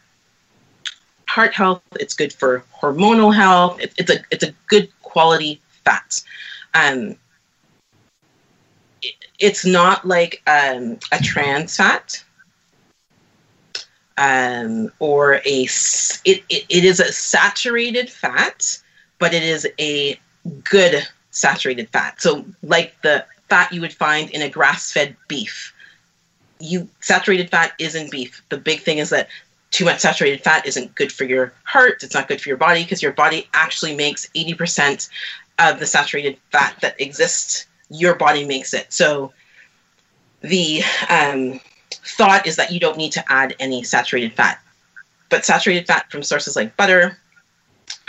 [1.27, 1.83] heart health.
[1.99, 3.81] It's good for hormonal health.
[3.81, 6.23] It, it's a it's a good quality fat.
[6.75, 7.17] Um,
[9.03, 12.23] it, it's not like um, a trans fat.
[14.21, 15.63] Um, or a
[16.25, 18.81] it, it, it is a saturated fat
[19.19, 20.19] but it is a
[20.65, 22.21] good saturated fat.
[22.21, 25.75] So, like the fat you would find in a grass fed beef,
[26.61, 28.43] you saturated fat isn't beef.
[28.49, 29.29] The big thing is that
[29.71, 32.03] too much saturated fat isn't good for your heart.
[32.03, 35.09] It's not good for your body because your body actually makes 80%
[35.59, 37.67] of the saturated fat that exists.
[37.91, 38.93] Your body makes it.
[38.93, 39.33] So,
[40.41, 41.61] the um,
[42.17, 44.61] thought is that you don't need to add any saturated fat.
[45.29, 47.19] But saturated fat from sources like butter,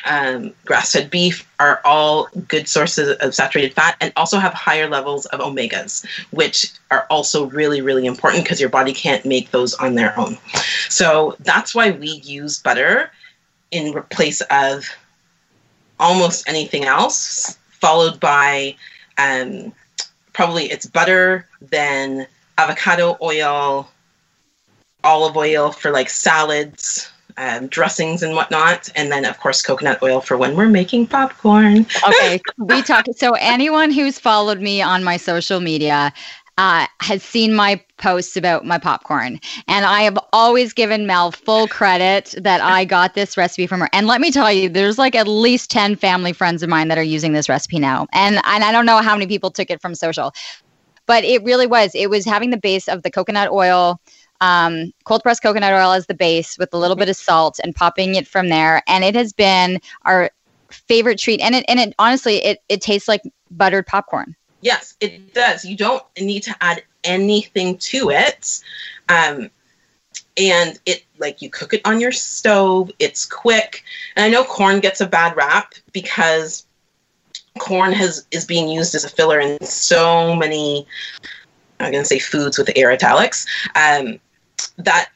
[0.05, 5.25] um, grass-fed beef are all good sources of saturated fat and also have higher levels
[5.27, 9.95] of omegas which are also really really important because your body can't make those on
[9.95, 10.37] their own
[10.87, 13.11] so that's why we use butter
[13.71, 14.85] in place of
[15.99, 18.75] almost anything else followed by
[19.17, 19.73] um,
[20.33, 22.25] probably it's butter then
[22.59, 23.89] avocado oil
[25.03, 30.19] olive oil for like salads um, dressings and whatnot, and then of course coconut oil
[30.19, 31.85] for when we're making popcorn.
[32.07, 33.05] Okay, we talk.
[33.15, 36.11] So anyone who's followed me on my social media
[36.57, 41.67] uh, has seen my posts about my popcorn, and I have always given Mel full
[41.67, 43.89] credit that I got this recipe from her.
[43.93, 46.97] And let me tell you, there's like at least ten family friends of mine that
[46.97, 49.81] are using this recipe now, and and I don't know how many people took it
[49.81, 50.33] from social,
[51.09, 51.95] but it really was.
[51.95, 53.99] It was having the base of the coconut oil
[54.41, 57.75] um, cold pressed coconut oil as the base with a little bit of salt and
[57.75, 58.83] popping it from there.
[58.87, 60.29] And it has been our
[60.69, 61.41] favorite treat.
[61.41, 64.35] And it and it honestly it it tastes like buttered popcorn.
[64.61, 65.65] Yes, it does.
[65.65, 68.61] You don't need to add anything to it.
[69.09, 69.49] Um,
[70.37, 73.83] and it like you cook it on your stove, it's quick.
[74.15, 76.67] And I know corn gets a bad rap because
[77.57, 80.85] corn has is being used as a filler in so many
[81.79, 84.19] I'm going to say foods with the air italics, um,
[84.77, 85.09] that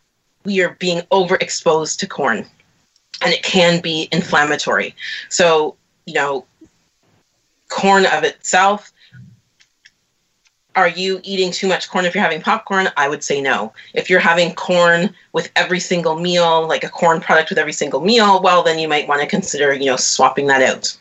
[0.45, 2.45] we are being overexposed to corn
[3.21, 4.95] and it can be inflammatory.
[5.29, 6.45] So, you know,
[7.69, 8.91] corn of itself,
[10.75, 12.89] are you eating too much corn if you're having popcorn?
[12.97, 13.73] I would say no.
[13.93, 18.01] If you're having corn with every single meal, like a corn product with every single
[18.01, 20.97] meal, well, then you might want to consider, you know, swapping that out.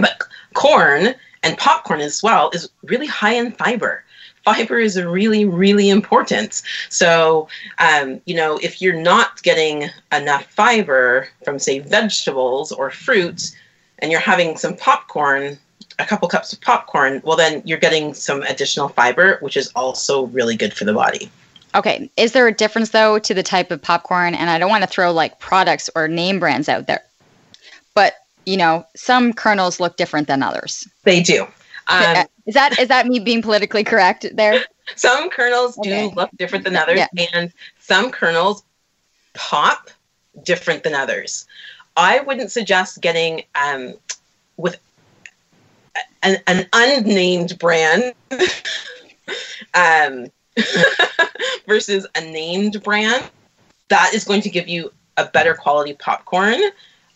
[0.00, 0.22] But
[0.54, 4.04] corn and popcorn as well is really high in fiber.
[4.44, 6.62] Fiber is really really important.
[6.88, 13.54] So um, you know if you're not getting enough fiber from say vegetables or fruit
[13.98, 15.58] and you're having some popcorn
[15.98, 20.24] a couple cups of popcorn well then you're getting some additional fiber which is also
[20.26, 21.30] really good for the body.
[21.74, 24.34] Okay, is there a difference though to the type of popcorn?
[24.34, 27.02] And I don't want to throw like products or name brands out there,
[27.94, 28.14] but
[28.46, 30.86] you know, some kernels look different than others.
[31.04, 31.46] they do
[31.88, 34.64] um, is that is that me being politically correct there?
[34.96, 37.06] some kernels do look different than others Yeah.
[37.34, 38.62] and some kernels
[39.34, 39.90] pop
[40.44, 41.46] different than others
[41.96, 43.94] i wouldn't suggest getting um,
[44.56, 44.78] with
[46.22, 48.14] an, an unnamed brand
[49.74, 50.26] um,
[51.66, 53.30] versus a named brand,
[53.88, 56.60] that is going to give you a better quality popcorn.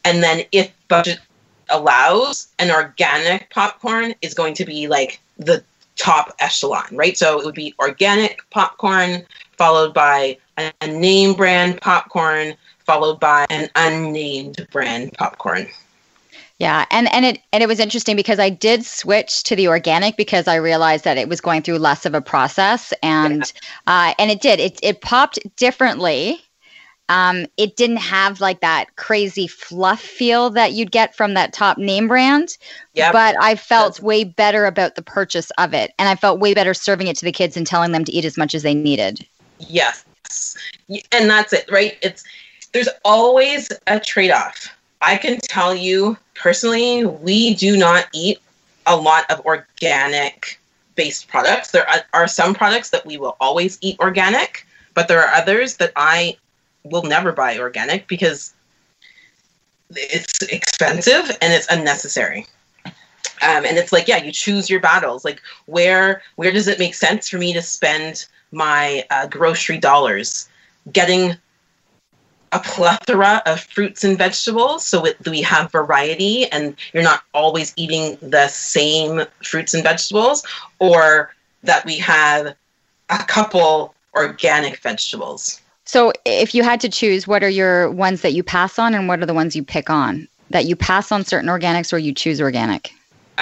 [0.05, 1.21] And then if budget
[1.71, 5.63] allows, an organic popcorn is going to be like the
[5.97, 7.17] top echelon, right?
[7.17, 9.25] So it would be organic popcorn
[9.57, 12.55] followed by a, a name brand popcorn
[12.85, 15.67] followed by an unnamed brand popcorn.
[16.59, 20.17] Yeah, and and it and it was interesting because I did switch to the organic
[20.17, 23.53] because I realized that it was going through less of a process, and
[23.87, 24.11] yeah.
[24.11, 26.44] uh, and it did it it popped differently.
[27.09, 31.77] Um, it didn't have like that crazy fluff feel that you'd get from that top
[31.77, 32.57] name brand.
[32.95, 36.55] Yeah, but I felt way better about the purchase of it, and I felt way
[36.55, 38.75] better serving it to the kids and telling them to eat as much as they
[38.75, 39.27] needed.
[39.59, 40.05] Yes,
[40.89, 41.99] and that's it, right?
[42.03, 42.25] It's
[42.73, 48.39] there's always a trade off I can tell you personally, we do not eat
[48.87, 50.59] a lot of organic
[50.95, 51.73] based products.
[51.73, 55.93] There are, some products that we will always eat organic, but there are others that
[55.97, 56.37] I
[56.85, 58.55] will never buy organic because
[59.91, 62.47] it's expensive and it's unnecessary.
[62.87, 65.25] Um, and it's like, yeah, you choose your battles.
[65.25, 70.49] Like, where where does it make sense for me to spend my uh, grocery dollars
[70.93, 71.37] getting
[72.53, 77.73] a plethora of fruits and vegetables so it, we have variety and you're not always
[77.75, 80.45] eating the same fruits and vegetables
[80.79, 82.55] or that we have
[83.11, 88.33] a couple organic vegetables so if you had to choose what are your ones that
[88.33, 91.25] you pass on and what are the ones you pick on that you pass on
[91.25, 92.93] certain organics or you choose organic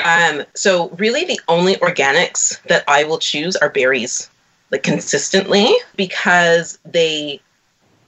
[0.04, 4.30] um, so really the only organics that i will choose are berries
[4.70, 7.40] like consistently because they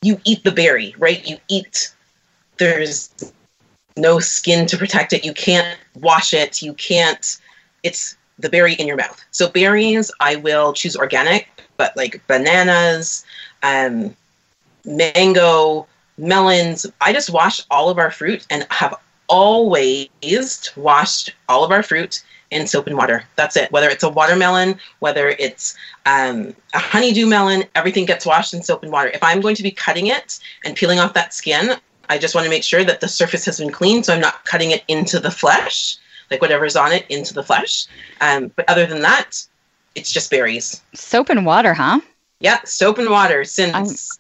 [0.05, 1.27] you eat the berry, right?
[1.27, 1.93] You eat.
[2.59, 3.11] There's
[3.97, 5.25] no skin to protect it.
[5.25, 6.61] You can't wash it.
[6.61, 7.39] You can't.
[7.83, 9.25] It's the berry in your mouth.
[9.31, 13.25] So berries, I will choose organic, but like bananas,
[13.63, 14.15] um,
[14.85, 15.87] mango,
[16.19, 16.87] melons.
[17.01, 18.95] I just wash all of our fruit and have
[19.29, 20.09] always
[20.77, 23.25] washed all of our fruit in soap and water.
[23.37, 23.71] That's it.
[23.73, 28.83] Whether it's a watermelon, whether it's um, a honeydew melon, everything gets washed in soap
[28.83, 29.11] and water.
[29.11, 31.77] If I'm going to be cutting it and peeling off that skin,
[32.09, 34.45] I just want to make sure that the surface has been cleaned, so I'm not
[34.45, 35.97] cutting it into the flesh,
[36.31, 37.87] like whatever's on it, into the flesh.
[38.21, 39.45] Um, but other than that,
[39.95, 40.83] it's just berries.
[40.93, 42.01] Soap and water, huh?
[42.41, 44.19] Yeah, soap and water since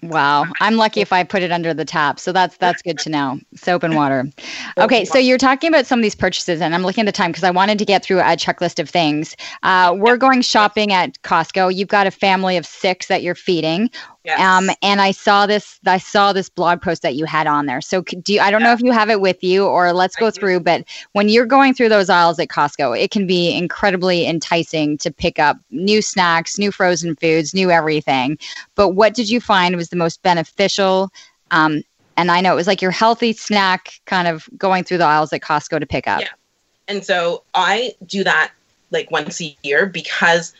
[0.00, 2.20] Wow, I'm lucky if I put it under the tap.
[2.20, 3.40] So that's that's good to know.
[3.56, 4.30] Soap and water.
[4.78, 7.32] Okay, so you're talking about some of these purchases, and I'm looking at the time
[7.32, 9.36] because I wanted to get through a checklist of things.
[9.64, 11.74] Uh, we're going shopping at Costco.
[11.74, 13.90] You've got a family of six that you're feeding.
[14.28, 14.40] Yes.
[14.40, 15.80] Um, and I saw this.
[15.86, 17.80] I saw this blog post that you had on there.
[17.80, 18.66] So do you, I don't yeah.
[18.66, 20.60] know if you have it with you, or let's go through.
[20.60, 25.10] But when you're going through those aisles at Costco, it can be incredibly enticing to
[25.10, 28.38] pick up new snacks, new frozen foods, new everything.
[28.74, 31.10] But what did you find was the most beneficial?
[31.50, 31.82] Um,
[32.18, 35.32] and I know it was like your healthy snack, kind of going through the aisles
[35.32, 36.20] at Costco to pick up.
[36.20, 36.28] Yeah.
[36.86, 38.52] And so I do that
[38.90, 40.52] like once a year because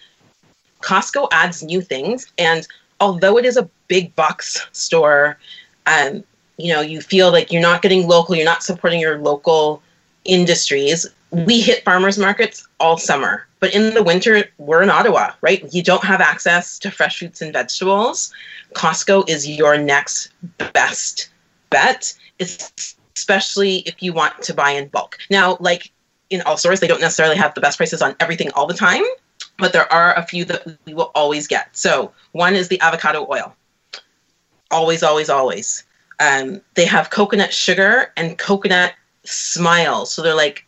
[0.80, 2.66] Costco adds new things and
[3.00, 5.38] although it is a big box store,
[5.86, 6.24] um,
[6.56, 9.82] you know, you feel like you're not getting local, you're not supporting your local
[10.24, 11.06] industries.
[11.30, 15.62] We hit farmers markets all summer, but in the winter, we're in Ottawa, right?
[15.72, 18.32] You don't have access to fresh fruits and vegetables.
[18.74, 20.30] Costco is your next
[20.72, 21.30] best
[21.70, 25.18] bet, especially if you want to buy in bulk.
[25.30, 25.90] Now, like
[26.30, 29.04] in all stores, they don't necessarily have the best prices on everything all the time
[29.58, 31.76] but there are a few that we will always get.
[31.76, 33.54] So one is the avocado oil.
[34.70, 35.84] Always, always, always.
[36.20, 38.94] Um, they have coconut sugar and coconut
[39.24, 40.12] smiles.
[40.12, 40.64] So they're like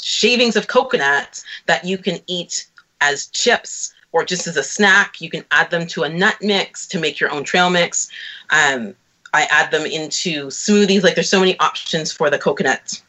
[0.00, 2.66] shavings of coconut that you can eat
[3.00, 5.20] as chips or just as a snack.
[5.20, 8.10] You can add them to a nut mix to make your own trail mix.
[8.50, 8.94] Um,
[9.34, 11.02] I add them into smoothies.
[11.02, 13.02] Like there's so many options for the coconut.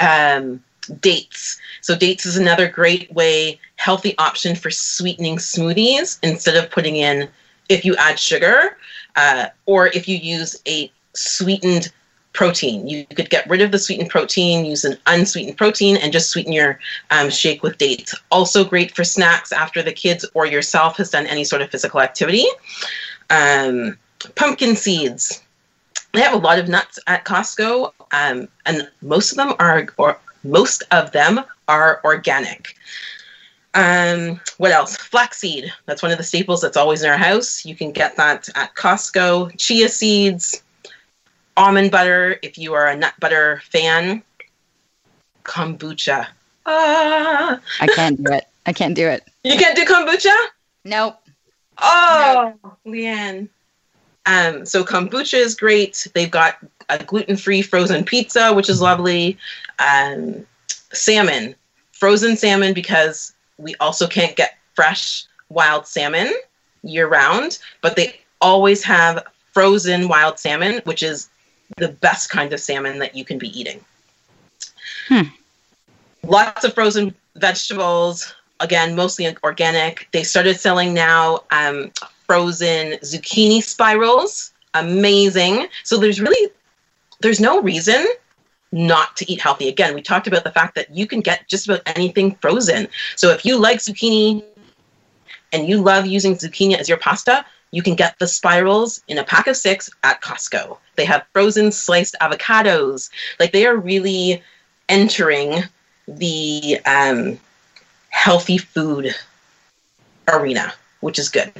[0.00, 0.62] Um,
[1.00, 1.60] dates.
[1.80, 7.28] So dates is another great way, healthy option for sweetening smoothies instead of putting in
[7.68, 8.76] if you add sugar
[9.16, 11.92] uh, or if you use a sweetened
[12.32, 12.86] protein.
[12.86, 16.52] You could get rid of the sweetened protein, use an unsweetened protein, and just sweeten
[16.52, 16.78] your
[17.10, 18.14] um, shake with dates.
[18.30, 22.00] Also great for snacks after the kids or yourself has done any sort of physical
[22.00, 22.46] activity.
[23.30, 23.98] Um,
[24.34, 25.42] pumpkin seeds.
[26.12, 30.18] They have a lot of nuts at Costco, um, and most of them are or
[30.42, 32.74] most of them are organic.
[33.74, 34.96] Um, what else?
[34.96, 35.72] Flaxseed.
[35.86, 37.64] That's one of the staples that's always in our house.
[37.64, 39.56] You can get that at Costco.
[39.58, 40.62] Chia seeds,
[41.56, 44.22] almond butter, if you are a nut butter fan.
[45.44, 46.26] kombucha.
[46.66, 48.44] Ah, I can't do it.
[48.66, 49.22] I can't do it.
[49.44, 50.36] you can't do kombucha?
[50.84, 51.16] Nope.
[51.78, 52.54] Oh,
[52.86, 53.48] Leanne.
[54.26, 56.06] Um, so kombucha is great.
[56.14, 56.58] They've got
[56.90, 59.38] a gluten-free frozen pizza, which is lovely.
[59.78, 60.46] Um,
[60.92, 61.54] salmon,
[61.92, 66.32] frozen salmon, because we also can't get fresh wild salmon
[66.82, 71.28] year-round, but they always have frozen wild salmon, which is
[71.76, 73.80] the best kind of salmon that you can be eating.
[75.08, 75.22] Hmm.
[76.24, 80.08] Lots of frozen vegetables, again, mostly organic.
[80.12, 81.90] They started selling now um,
[82.26, 84.52] frozen zucchini spirals.
[84.74, 85.66] Amazing.
[85.84, 86.50] So there's really
[87.20, 88.06] there's no reason
[88.72, 89.68] not to eat healthy.
[89.68, 92.88] Again, we talked about the fact that you can get just about anything frozen.
[93.16, 94.44] So if you like zucchini
[95.52, 99.24] and you love using zucchini as your pasta, you can get the spirals in a
[99.24, 100.78] pack of six at Costco.
[100.96, 103.10] They have frozen sliced avocados.
[103.38, 104.42] Like they are really
[104.88, 105.62] entering
[106.06, 107.38] the um,
[108.10, 109.14] healthy food
[110.28, 111.52] arena, which is good.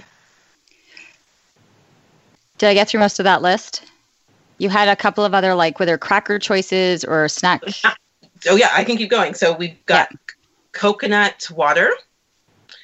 [2.59, 3.90] Did I get through most of that list?
[4.61, 7.63] You had a couple of other like whether cracker choices or snack.
[8.47, 9.33] Oh yeah, I can keep going.
[9.33, 10.13] So we've got
[10.73, 11.91] coconut water,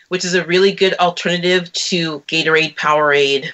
[0.09, 3.51] which is a really good alternative to Gatorade, Powerade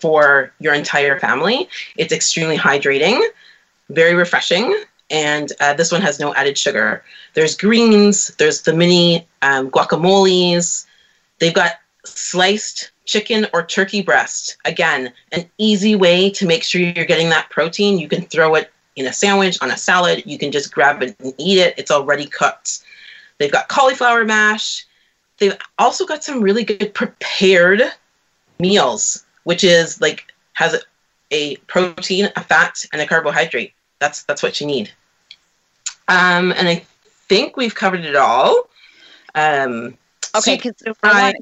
[0.00, 1.68] for your entire family.
[1.96, 3.20] It's extremely hydrating,
[3.90, 4.74] very refreshing,
[5.10, 7.04] and uh, this one has no added sugar.
[7.34, 10.86] There's greens, there's the mini um, guacamoles.
[11.40, 11.72] They've got
[12.04, 14.56] sliced chicken or turkey breast.
[14.64, 17.98] Again, an easy way to make sure you're getting that protein.
[17.98, 20.22] You can throw it in a sandwich, on a salad.
[20.26, 21.74] You can just grab it and eat it.
[21.76, 22.80] It's already cooked.
[23.38, 24.86] They've got cauliflower mash.
[25.38, 27.82] They've also got some really good prepared
[28.58, 30.76] meals, which is like has
[31.30, 33.72] a protein, a fat, and a carbohydrate.
[33.98, 34.90] That's that's what you need.
[36.08, 36.84] Um, and I
[37.28, 38.68] think we've covered it all.
[39.34, 39.96] Um,
[40.32, 41.32] Okay, so- because I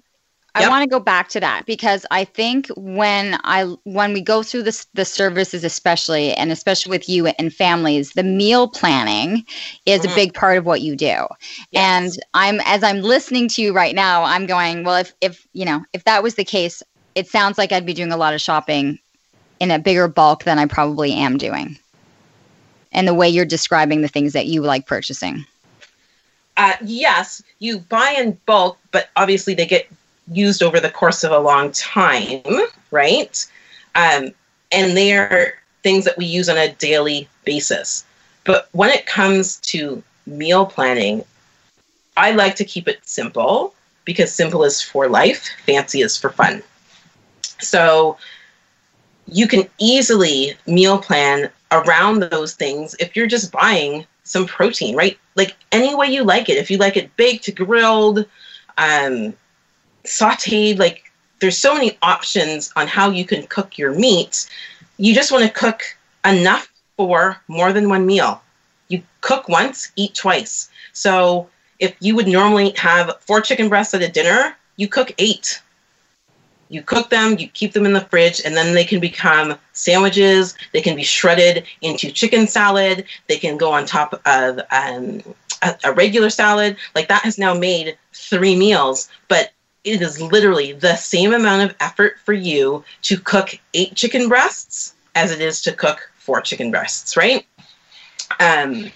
[0.58, 4.42] I want to go back to that because I think when I when we go
[4.42, 9.44] through this the services especially and especially with you and families, the meal planning
[9.86, 10.14] is a Mhm.
[10.14, 11.26] big part of what you do.
[11.74, 15.64] And I'm as I'm listening to you right now, I'm going, well, if if you
[15.64, 16.82] know, if that was the case,
[17.14, 18.98] it sounds like I'd be doing a lot of shopping
[19.60, 21.78] in a bigger bulk than I probably am doing.
[22.92, 25.44] And the way you're describing the things that you like purchasing.
[26.56, 29.86] uh, yes, you buy in bulk, but obviously they get
[30.30, 32.42] used over the course of a long time,
[32.90, 33.46] right?
[33.94, 34.30] Um,
[34.72, 38.04] and they are things that we use on a daily basis.
[38.44, 41.24] But when it comes to meal planning,
[42.16, 43.74] I like to keep it simple
[44.04, 46.62] because simple is for life, fancy is for fun.
[47.60, 48.16] So
[49.26, 55.18] you can easily meal plan around those things if you're just buying some protein, right?
[55.34, 56.56] Like any way you like it.
[56.56, 58.26] If you like it baked, grilled,
[58.78, 59.34] um,
[60.08, 64.48] sauteed, like there's so many options on how you can cook your meat.
[64.96, 65.82] You just want to cook
[66.24, 68.42] enough for more than one meal.
[68.88, 70.68] You cook once, eat twice.
[70.92, 71.48] So
[71.78, 75.62] if you would normally have four chicken breasts at a dinner, you cook eight.
[76.70, 80.54] You cook them, you keep them in the fridge, and then they can become sandwiches.
[80.72, 83.06] They can be shredded into chicken salad.
[83.26, 85.22] They can go on top of um,
[85.62, 86.76] a, a regular salad.
[86.94, 89.52] Like that has now made three meals, but
[89.88, 94.94] it is literally the same amount of effort for you to cook eight chicken breasts
[95.14, 97.46] as it is to cook four chicken breasts, right?
[98.40, 98.90] Um,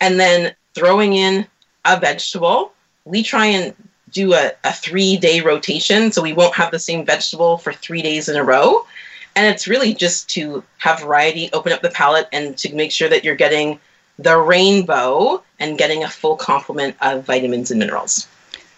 [0.00, 1.46] and then throwing in
[1.84, 2.72] a vegetable.
[3.04, 3.74] We try and
[4.10, 8.02] do a, a three day rotation so we won't have the same vegetable for three
[8.02, 8.86] days in a row.
[9.34, 13.08] And it's really just to have variety, open up the palate, and to make sure
[13.08, 13.80] that you're getting
[14.18, 18.26] the rainbow and getting a full complement of vitamins and minerals.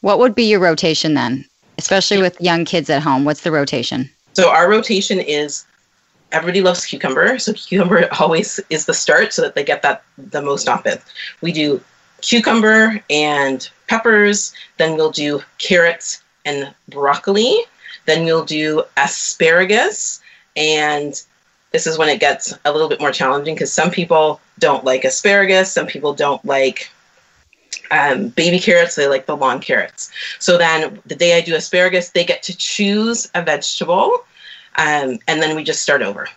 [0.04, 1.46] What would be your rotation then?
[1.78, 3.24] Especially with young kids at home.
[3.24, 4.10] What's the rotation?
[4.34, 5.64] So our rotation is
[6.30, 10.42] everybody loves cucumber, so cucumber always is the start so that they get that the
[10.42, 10.98] most often.
[11.40, 11.80] We do
[12.20, 17.56] cucumber and peppers, then we'll do carrots and broccoli,
[18.04, 20.20] then we'll do asparagus,
[20.54, 21.18] and
[21.72, 25.06] this is when it gets a little bit more challenging because some people don't like
[25.06, 26.90] asparagus, some people don't like
[27.90, 30.10] um, baby carrots, they like the long carrots.
[30.38, 34.24] So then the day I do asparagus, they get to choose a vegetable,
[34.76, 36.28] um, and then we just start over.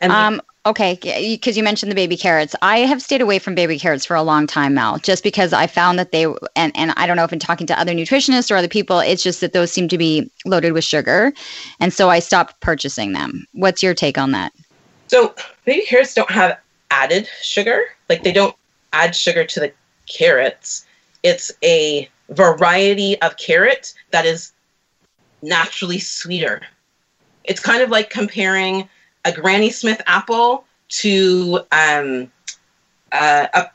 [0.00, 0.98] And Um, okay,
[1.34, 2.54] because you mentioned the baby carrots.
[2.62, 5.66] I have stayed away from baby carrots for a long time now, just because I
[5.66, 6.24] found that they
[6.54, 9.22] and and I don't know if in talking to other nutritionists or other people, it's
[9.22, 11.32] just that those seem to be loaded with sugar,
[11.80, 13.46] and so I stopped purchasing them.
[13.52, 14.52] What's your take on that?
[15.08, 15.34] So
[15.64, 16.58] baby carrots don't have
[16.90, 17.86] added sugar.
[18.08, 18.54] like they don't
[18.92, 19.72] add sugar to the
[20.06, 20.86] carrots.
[21.22, 24.52] It's a variety of carrot that is
[25.42, 26.62] naturally sweeter.
[27.44, 28.88] It's kind of like comparing
[29.24, 32.30] a Granny Smith apple to um,
[33.12, 33.70] uh, a,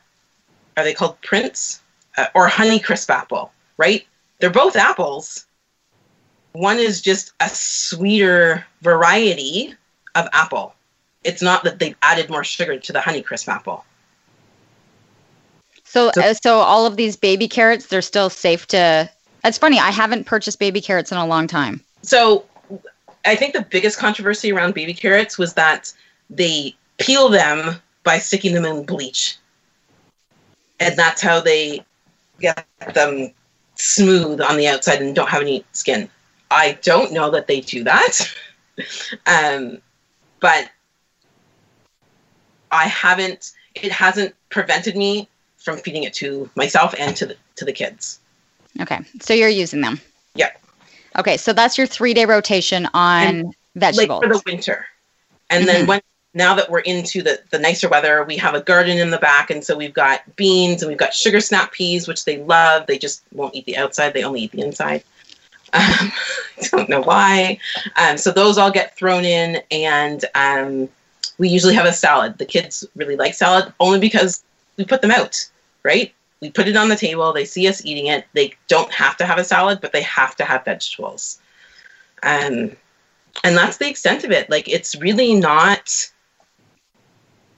[0.76, 1.82] are they called Prince
[2.16, 4.06] uh, or Honeycrisp apple, right?
[4.38, 5.46] They're both apples.
[6.52, 9.74] One is just a sweeter variety
[10.14, 10.74] of apple.
[11.24, 13.84] It's not that they've added more sugar to the Honeycrisp apple.
[15.92, 19.10] So, so, uh, so all of these baby carrots, they're still safe to.
[19.44, 19.78] It's funny.
[19.78, 21.82] I haven't purchased baby carrots in a long time.
[22.00, 22.46] So,
[23.26, 25.92] I think the biggest controversy around baby carrots was that
[26.30, 29.36] they peel them by sticking them in bleach,
[30.80, 31.84] and that's how they
[32.40, 33.30] get them
[33.74, 36.08] smooth on the outside and don't have any skin.
[36.50, 38.34] I don't know that they do that,
[39.26, 39.76] um,
[40.40, 40.70] but
[42.70, 43.52] I haven't.
[43.74, 45.28] It hasn't prevented me
[45.62, 48.20] from feeding it to myself and to the to the kids.
[48.80, 50.00] Okay, so you're using them.
[50.34, 50.50] Yeah.
[51.18, 54.86] Okay, so that's your three day rotation on and, vegetables like for the winter,
[55.50, 55.76] and mm-hmm.
[55.76, 56.00] then when
[56.34, 59.50] now that we're into the the nicer weather, we have a garden in the back,
[59.50, 62.86] and so we've got beans and we've got sugar snap peas, which they love.
[62.86, 65.04] They just won't eat the outside; they only eat the inside.
[65.74, 66.12] Um,
[66.60, 67.58] I don't know why.
[67.96, 70.86] Um, so those all get thrown in, and um,
[71.38, 72.36] we usually have a salad.
[72.36, 74.44] The kids really like salad only because
[74.76, 75.48] we put them out
[75.84, 76.12] right?
[76.40, 77.32] We put it on the table.
[77.32, 78.26] They see us eating it.
[78.32, 81.40] They don't have to have a salad, but they have to have vegetables.
[82.22, 82.76] Um,
[83.44, 84.50] and that's the extent of it.
[84.50, 86.10] Like, it's really not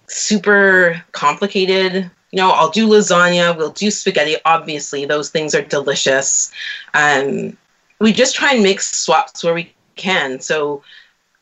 [0.07, 2.11] super complicated.
[2.31, 4.37] You know, I'll do lasagna, we'll do spaghetti.
[4.45, 6.53] Obviously, those things are delicious.
[6.93, 7.57] Um,
[8.01, 10.41] we just try and make swaps where we can.
[10.41, 10.83] So,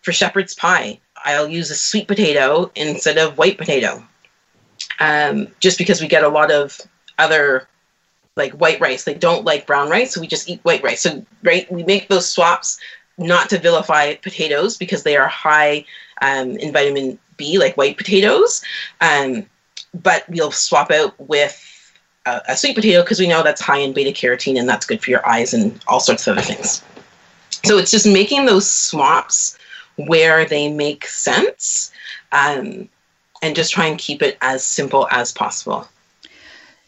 [0.03, 4.05] for shepherd's pie, I'll use a sweet potato instead of white potato
[5.01, 6.80] um, just because we get a lot of
[7.18, 7.68] other
[8.36, 9.05] like white rice.
[9.05, 11.03] They don't like brown rice, so we just eat white rice.
[11.03, 12.78] So right, we make those swaps
[13.18, 15.84] not to vilify potatoes because they are high
[16.22, 18.62] um, in vitamin B, like white potatoes.
[19.01, 19.47] Um,
[19.95, 21.93] but we'll swap out with
[22.26, 25.03] a, a sweet potato because we know that's high in beta carotene and that's good
[25.03, 26.82] for your eyes and all sorts of other things.
[27.64, 29.59] So it's just making those swaps
[29.97, 31.93] where they make sense.
[32.32, 32.88] Um,
[33.43, 35.86] and just try and keep it as simple as possible.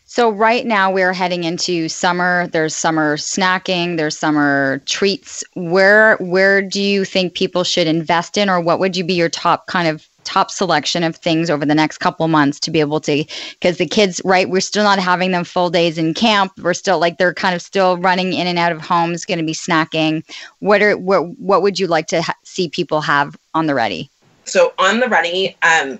[0.07, 2.47] So right now we're heading into summer.
[2.47, 5.43] There's summer snacking, there's summer treats.
[5.55, 9.29] Where where do you think people should invest in or what would you be your
[9.29, 13.01] top kind of top selection of things over the next couple months to be able
[13.01, 13.25] to
[13.61, 16.99] because the kids right we're still not having them full days in camp we're still
[16.99, 20.25] like they're kind of still running in and out of homes going to be snacking
[20.61, 24.09] what are what, what would you like to ha- see people have on the ready
[24.45, 25.99] so on the ready um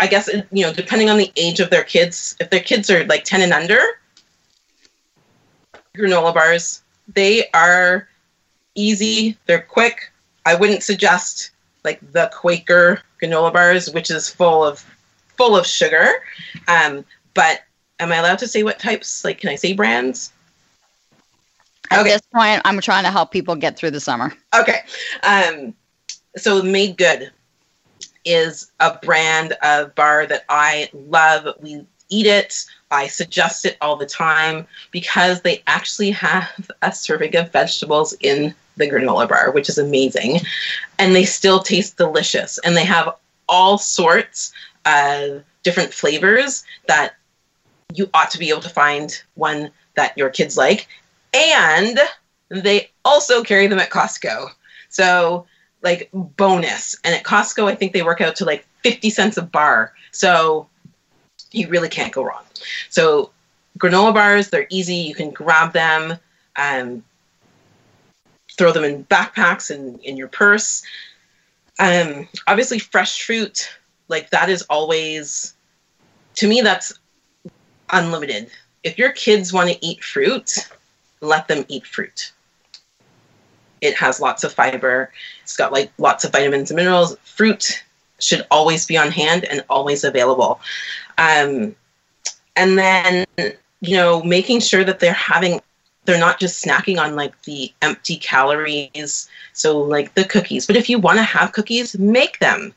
[0.00, 3.04] I guess you know, depending on the age of their kids, if their kids are
[3.04, 3.78] like 10 and under,
[5.94, 6.82] granola bars,
[7.14, 8.08] they are
[8.74, 10.10] easy, they're quick.
[10.46, 11.50] I wouldn't suggest
[11.84, 14.84] like the Quaker granola bars, which is full of
[15.36, 16.08] full of sugar.
[16.66, 17.60] Um, but
[17.98, 19.22] am I allowed to say what types?
[19.22, 20.32] Like, can I say brands?
[21.90, 22.10] At okay.
[22.10, 24.32] this point, I'm trying to help people get through the summer.
[24.54, 24.78] Okay.
[25.24, 25.74] Um,
[26.36, 27.30] so MadeGood
[28.24, 31.54] is a brand of bar that I love.
[31.60, 32.64] We eat it.
[32.90, 38.54] I suggest it all the time because they actually have a serving of vegetables in
[38.76, 40.40] the granola bar, which is amazing.
[40.98, 42.58] And they still taste delicious.
[42.58, 43.14] And they have
[43.48, 44.52] all sorts
[44.86, 47.14] of different flavors that
[47.94, 50.88] you ought to be able to find one that your kids like.
[51.32, 51.98] And
[52.48, 54.48] they also carry them at Costco.
[54.88, 55.46] So
[55.82, 56.96] like bonus.
[57.04, 59.92] And at Costco, I think they work out to like 50 cents a bar.
[60.12, 60.68] So
[61.52, 62.44] you really can't go wrong.
[62.88, 63.30] So
[63.78, 64.94] granola bars, they're easy.
[64.94, 66.14] You can grab them,
[66.56, 67.02] um,
[68.56, 70.82] throw them in backpacks and in your purse.
[71.78, 73.70] Um, obviously, fresh fruit,
[74.08, 75.54] like that is always,
[76.36, 76.92] to me, that's
[77.90, 78.50] unlimited.
[78.82, 80.68] If your kids want to eat fruit,
[81.20, 82.32] let them eat fruit.
[83.80, 85.12] It has lots of fiber.
[85.42, 87.16] It's got like lots of vitamins and minerals.
[87.24, 87.82] Fruit
[88.18, 90.60] should always be on hand and always available.
[91.18, 91.74] Um,
[92.56, 93.26] and then,
[93.80, 95.60] you know, making sure that they're having,
[96.04, 99.28] they're not just snacking on like the empty calories.
[99.52, 100.66] So, like the cookies.
[100.66, 102.74] But if you want to have cookies, make them.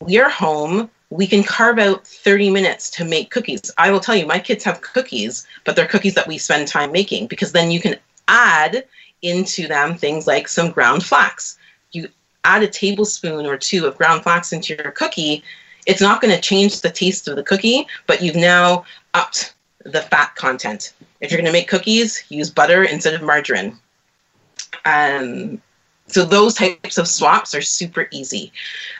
[0.00, 0.90] We're home.
[1.10, 3.70] We can carve out 30 minutes to make cookies.
[3.76, 6.90] I will tell you, my kids have cookies, but they're cookies that we spend time
[6.90, 7.96] making because then you can
[8.28, 8.84] add
[9.22, 11.58] into them things like some ground flax.
[11.92, 12.08] You
[12.44, 15.42] add a tablespoon or two of ground flax into your cookie,
[15.86, 19.54] it's not going to change the taste of the cookie, but you've now upped
[19.84, 20.92] the fat content.
[21.20, 23.78] If you're going to make cookies, use butter instead of margarine.
[24.84, 25.60] Um,
[26.06, 28.52] so those types of swaps are super easy.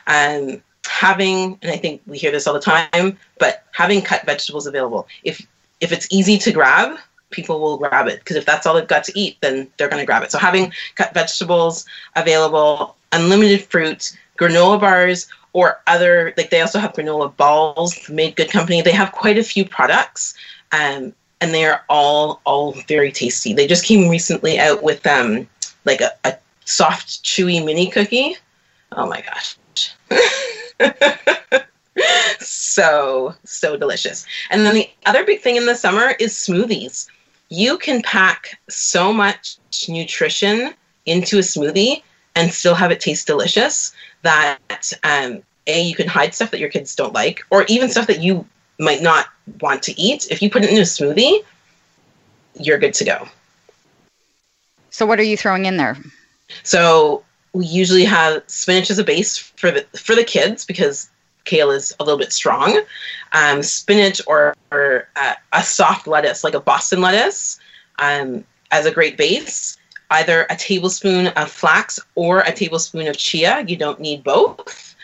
[0.07, 4.67] Um, having, and I think we hear this all the time, but having cut vegetables
[4.67, 5.07] available.
[5.23, 5.45] If
[5.81, 6.97] if it's easy to grab,
[7.33, 10.01] people will grab it because if that's all they've got to eat, then they're going
[10.01, 10.31] to grab it.
[10.31, 16.93] So having cut vegetables available, unlimited fruit, granola bars, or other like they also have
[16.93, 18.81] granola balls MadeGood company.
[18.81, 20.33] They have quite a few products.
[20.71, 21.13] Um,
[21.43, 23.53] and they are all all very tasty.
[23.53, 25.47] They just came recently out with um
[25.83, 28.37] like a, a soft chewy mini cookie.
[28.93, 29.57] Oh my gosh.
[32.39, 34.25] so so delicious.
[34.49, 37.07] And then the other big thing in the summer is smoothies.
[37.49, 40.73] You can pack so much nutrition
[41.05, 42.01] into a smoothie
[42.35, 46.69] and still have it taste delicious that um, a you can hide stuff that your
[46.69, 48.45] kids don't like or even stuff that you
[48.79, 49.27] might not
[49.61, 50.27] want to eat.
[50.31, 51.43] If you put it in a smoothie
[52.55, 53.27] you're good to go.
[54.89, 55.97] So what are you throwing in there?
[56.63, 57.23] So
[57.53, 61.09] we usually have spinach as a base for the for the kids because
[61.45, 62.81] kale is a little bit strong
[63.31, 67.59] um, spinach or, or uh, a soft lettuce like a boston lettuce
[67.99, 69.77] um, as a great base
[70.13, 73.63] either a tablespoon of flax or a tablespoon of chia.
[73.67, 74.95] You don't need both.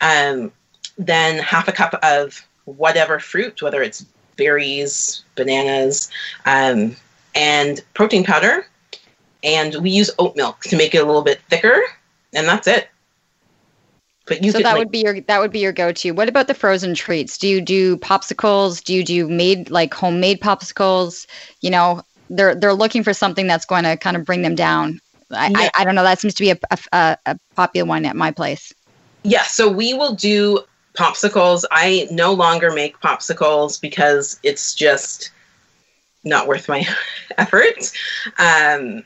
[0.00, 0.52] Um,
[0.98, 4.04] then half a cup of whatever fruit, whether it's
[4.36, 6.10] berries, bananas,
[6.44, 6.96] um,
[7.34, 8.66] and protein powder.
[9.44, 11.80] And we use oat milk to make it a little bit thicker,
[12.34, 12.88] and that's it.
[14.26, 16.10] But you so that like, would be your that would be your go-to.
[16.10, 17.38] What about the frozen treats?
[17.38, 18.82] Do you do popsicles?
[18.82, 21.26] Do you do made like homemade popsicles?
[21.60, 25.00] You know, they're they're looking for something that's going to kind of bring them down.
[25.30, 25.58] I, yeah.
[25.58, 26.04] I, I, don't know.
[26.04, 26.58] That seems to be a,
[26.92, 28.72] a, a popular one at my place.
[29.24, 30.60] Yeah, so we will do
[30.94, 31.64] popsicles.
[31.70, 35.30] I no longer make popsicles because it's just
[36.22, 36.86] not worth my
[37.38, 37.92] effort.
[38.38, 39.02] Um,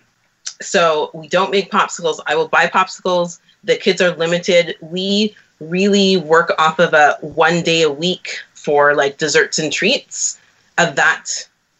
[0.61, 2.21] so we don't make popsicles.
[2.27, 3.39] I will buy popsicles.
[3.65, 4.77] The kids are limited.
[4.81, 10.41] We really work off of a one day a week for like desserts and treats
[10.79, 11.27] of that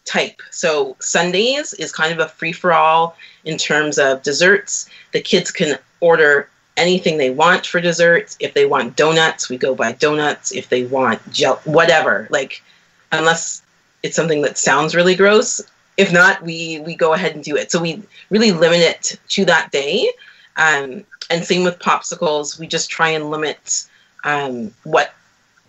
[0.05, 0.41] type.
[0.51, 3.15] So Sundays is kind of a free for all
[3.45, 4.89] in terms of desserts.
[5.11, 8.37] The kids can order anything they want for desserts.
[8.39, 10.51] If they want donuts, we go buy donuts.
[10.51, 12.63] If they want gel, whatever, like
[13.11, 13.61] unless
[14.03, 15.61] it's something that sounds really gross.
[15.97, 17.71] If not, we we go ahead and do it.
[17.71, 20.11] So we really limit it to that day.
[20.57, 22.59] Um, and same with popsicles.
[22.59, 23.87] We just try and limit
[24.23, 25.13] um, what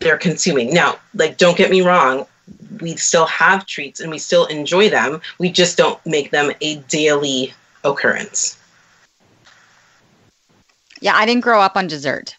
[0.01, 0.75] they're consuming.
[0.75, 2.27] Now, like, don't get me wrong
[2.81, 5.21] we still have treats and we still enjoy them.
[5.39, 7.55] We just don't make them a daily
[7.85, 8.59] occurrence.
[11.01, 12.37] Yeah, I didn't grow up on dessert.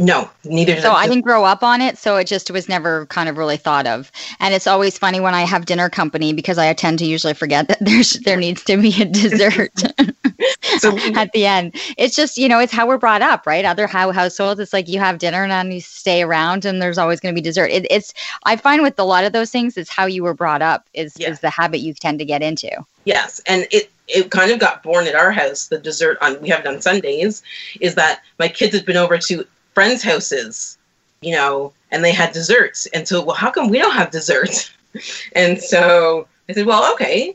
[0.00, 0.80] No, neither.
[0.80, 3.58] So I didn't grow up on it, so it just was never kind of really
[3.58, 4.10] thought of.
[4.40, 7.68] And it's always funny when I have dinner company because I tend to usually forget
[7.68, 9.82] that there's there needs to be a dessert
[10.78, 11.74] so at the end.
[11.98, 13.62] It's just you know it's how we're brought up, right?
[13.64, 16.96] Other how households, it's like you have dinner and then you stay around, and there's
[16.96, 17.70] always going to be dessert.
[17.70, 20.62] It, it's I find with a lot of those things, it's how you were brought
[20.62, 21.30] up is yeah.
[21.30, 22.70] is the habit you tend to get into.
[23.04, 25.68] Yes, and it it kind of got born at our house.
[25.68, 27.42] The dessert on we have it on Sundays
[27.80, 30.78] is that my kids had been over to friends' houses,
[31.20, 32.86] you know, and they had desserts.
[32.86, 34.72] And so, well, how come we don't have dessert?
[35.34, 37.34] and so I said, well, okay.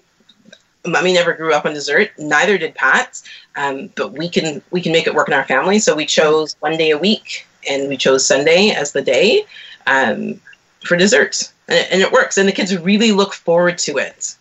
[0.85, 2.11] Mummy never grew up on dessert.
[2.19, 3.21] Neither did Pat.
[3.55, 5.79] Um, but we can we can make it work in our family.
[5.79, 9.45] So we chose one day a week, and we chose Sunday as the day
[9.87, 10.39] um,
[10.83, 12.37] for desserts, and it, and it works.
[12.37, 14.35] And the kids really look forward to it.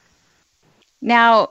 [1.01, 1.51] Now,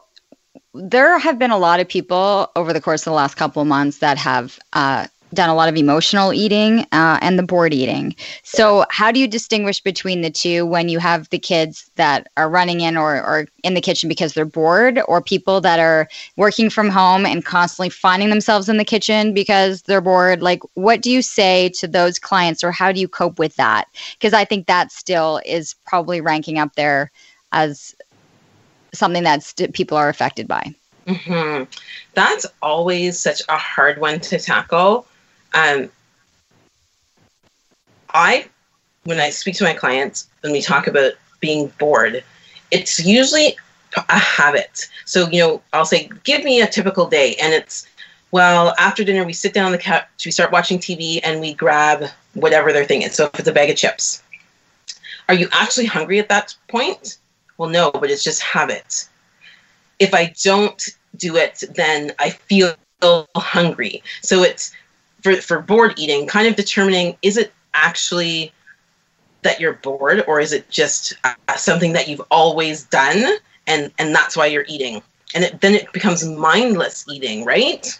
[0.73, 3.67] there have been a lot of people over the course of the last couple of
[3.67, 8.15] months that have uh, done a lot of emotional eating uh, and the bored eating.
[8.43, 12.49] So, how do you distinguish between the two when you have the kids that are
[12.49, 16.07] running in or, or in the kitchen because they're bored, or people that are
[16.37, 20.41] working from home and constantly finding themselves in the kitchen because they're bored?
[20.41, 23.87] Like, what do you say to those clients, or how do you cope with that?
[24.13, 27.11] Because I think that still is probably ranking up there
[27.51, 27.95] as
[28.93, 30.73] something that st- people are affected by.
[31.07, 31.63] Mm-hmm.
[32.13, 35.05] That's always such a hard one to tackle
[35.53, 35.89] um,
[38.13, 38.45] I,
[39.03, 42.23] when I speak to my clients, when we talk about being bored,
[42.71, 43.57] it's usually
[44.09, 44.87] a habit.
[45.05, 47.35] So, you know, I'll say, give me a typical day.
[47.41, 47.87] And it's,
[48.31, 51.53] well, after dinner, we sit down on the couch, we start watching TV, and we
[51.53, 53.15] grab whatever their thing is.
[53.15, 54.23] So, if it's a bag of chips,
[55.29, 57.17] are you actually hungry at that point?
[57.57, 59.07] Well, no, but it's just habit.
[59.99, 60.83] If I don't
[61.17, 62.73] do it, then I feel
[63.35, 64.01] hungry.
[64.21, 64.71] So, it's
[65.23, 68.51] for, for bored eating, kind of determining is it actually
[69.41, 74.13] that you're bored or is it just uh, something that you've always done and and
[74.13, 75.01] that's why you're eating?
[75.33, 77.99] And it, then it becomes mindless eating right?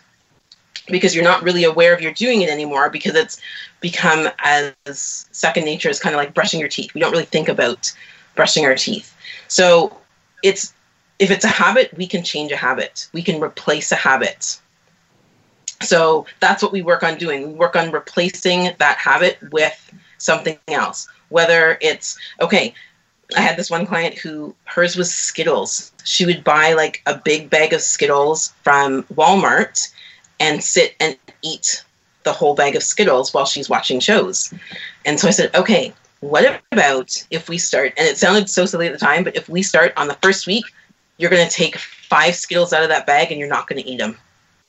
[0.88, 3.40] Because you're not really aware of you're doing it anymore because it's
[3.80, 4.76] become as
[5.32, 6.94] second nature as kind of like brushing your teeth.
[6.94, 7.92] We don't really think about
[8.36, 9.16] brushing our teeth.
[9.48, 9.98] So
[10.44, 10.74] it's
[11.20, 13.08] if it's a habit we can change a habit.
[13.14, 14.60] We can replace a habit
[15.82, 20.58] so that's what we work on doing we work on replacing that habit with something
[20.68, 22.74] else whether it's okay
[23.36, 25.92] I had this one client who hers was Skittles.
[26.04, 29.92] She would buy like a big bag of Skittles from Walmart
[30.40, 31.84] and sit and eat
[32.24, 34.54] the whole bag of Skittles while she's watching shows.
[35.06, 37.94] And so I said, okay, what about if we start?
[37.98, 40.48] And it sounded so silly at the time, but if we start on the first
[40.48, 40.66] week,
[41.18, 43.90] you're going to take five Skittles out of that bag and you're not going to
[43.90, 44.18] eat them.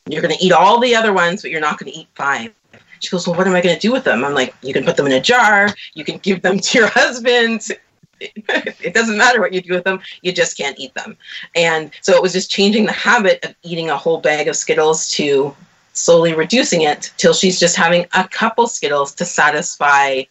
[0.08, 2.52] You're going to eat all the other ones, but you're not going to eat five.
[3.00, 4.24] She goes, Well, what am I going to do with them?
[4.24, 5.68] I'm like, You can put them in a jar.
[5.94, 7.68] You can give them to your husband.
[8.20, 10.00] it doesn't matter what you do with them.
[10.22, 11.16] You just can't eat them.
[11.54, 15.10] And so it was just changing the habit of eating a whole bag of Skittles
[15.12, 15.54] to
[15.94, 20.22] slowly reducing it till she's just having a couple Skittles to satisfy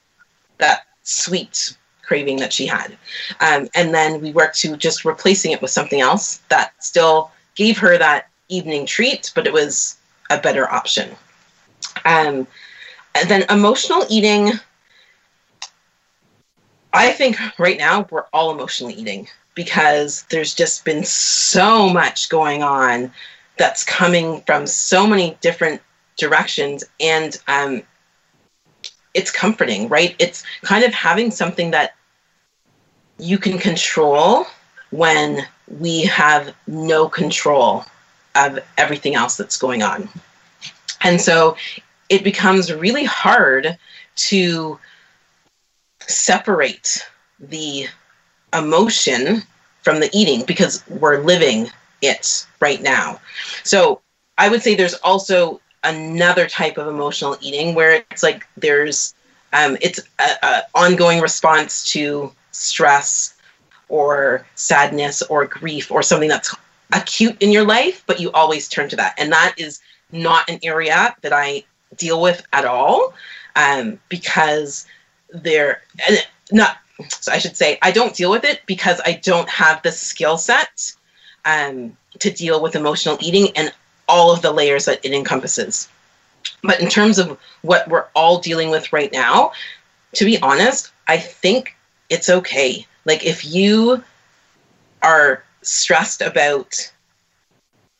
[0.57, 2.97] that sweet craving that she had.
[3.39, 7.77] Um, and then we worked to just replacing it with something else that still gave
[7.77, 9.97] her that evening treat, but it was
[10.29, 11.15] a better option.
[12.05, 12.47] Um,
[13.15, 14.51] and then emotional eating.
[16.93, 22.63] I think right now we're all emotionally eating because there's just been so much going
[22.63, 23.11] on
[23.57, 25.81] that's coming from so many different
[26.17, 27.81] directions and um,
[29.13, 31.95] it's comforting right it's kind of having something that
[33.19, 34.45] you can control
[34.91, 35.45] when
[35.79, 37.83] we have no control
[38.35, 40.07] of everything else that's going on
[41.01, 41.55] and so
[42.09, 43.77] it becomes really hard
[44.15, 44.79] to
[46.01, 47.05] separate
[47.39, 47.87] the
[48.53, 49.41] emotion
[49.81, 51.69] from the eating because we're living
[52.01, 53.19] it right now.
[53.63, 54.01] So
[54.37, 59.13] I would say there's also another type of emotional eating where it's like there's
[59.53, 63.35] um, it's an ongoing response to stress
[63.89, 66.55] or sadness or grief or something that's
[66.91, 69.15] acute in your life, but you always turn to that.
[69.17, 69.79] And that is
[70.11, 71.63] not an area that I
[71.97, 73.13] deal with at all
[73.55, 74.85] um, because
[75.33, 75.81] they're
[76.51, 76.77] not
[77.09, 80.37] so i should say i don't deal with it because i don't have the skill
[80.37, 80.93] set
[81.45, 83.73] um, to deal with emotional eating and
[84.07, 85.89] all of the layers that it encompasses
[86.61, 89.51] but in terms of what we're all dealing with right now
[90.13, 91.75] to be honest i think
[92.09, 94.03] it's okay like if you
[95.01, 96.91] are stressed about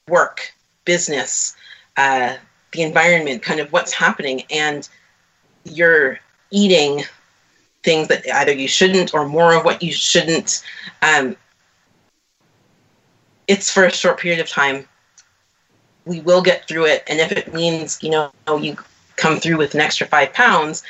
[0.07, 0.53] work
[0.85, 1.55] business
[1.97, 2.35] uh,
[2.71, 4.89] the environment, kind of what's happening, and
[5.63, 6.19] you're
[6.51, 7.03] eating
[7.83, 10.63] things that either you shouldn't or more of what you shouldn't.
[11.01, 11.35] Um,
[13.47, 14.87] it's for a short period of time.
[16.05, 18.75] We will get through it, and if it means you know you
[19.15, 20.83] come through with an extra five pounds,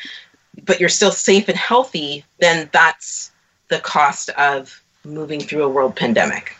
[0.65, 3.31] but you're still safe and healthy, then that's
[3.67, 6.55] the cost of moving through a world pandemic.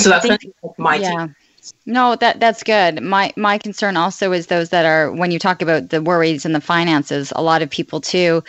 [0.00, 0.40] So that's think,
[0.76, 1.26] my yeah.
[1.26, 1.36] Take.
[1.86, 3.02] No, that that's good.
[3.02, 6.54] My my concern also is those that are when you talk about the worries and
[6.54, 7.32] the finances.
[7.34, 8.42] A lot of people too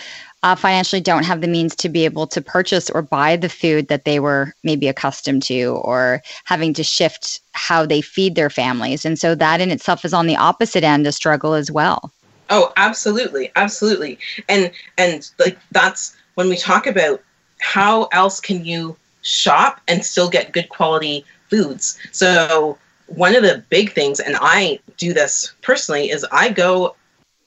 [0.44, 3.88] uh, financially don't have the means to be able to purchase or buy the food
[3.88, 9.06] that they were maybe accustomed to, or having to shift how they feed their families,
[9.06, 12.12] and so that in itself is on the opposite end a struggle as well.
[12.50, 14.18] Oh, absolutely, absolutely,
[14.48, 17.22] and and like that's when we talk about
[17.60, 18.96] how else can you
[19.30, 21.98] shop and still get good quality foods.
[22.12, 22.78] So
[23.08, 26.96] one of the big things, and I do this personally, is I go,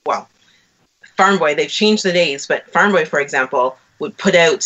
[0.06, 0.28] well,
[1.16, 4.64] Farm Boy, they've changed the days, but Farm Boy, for example, would put out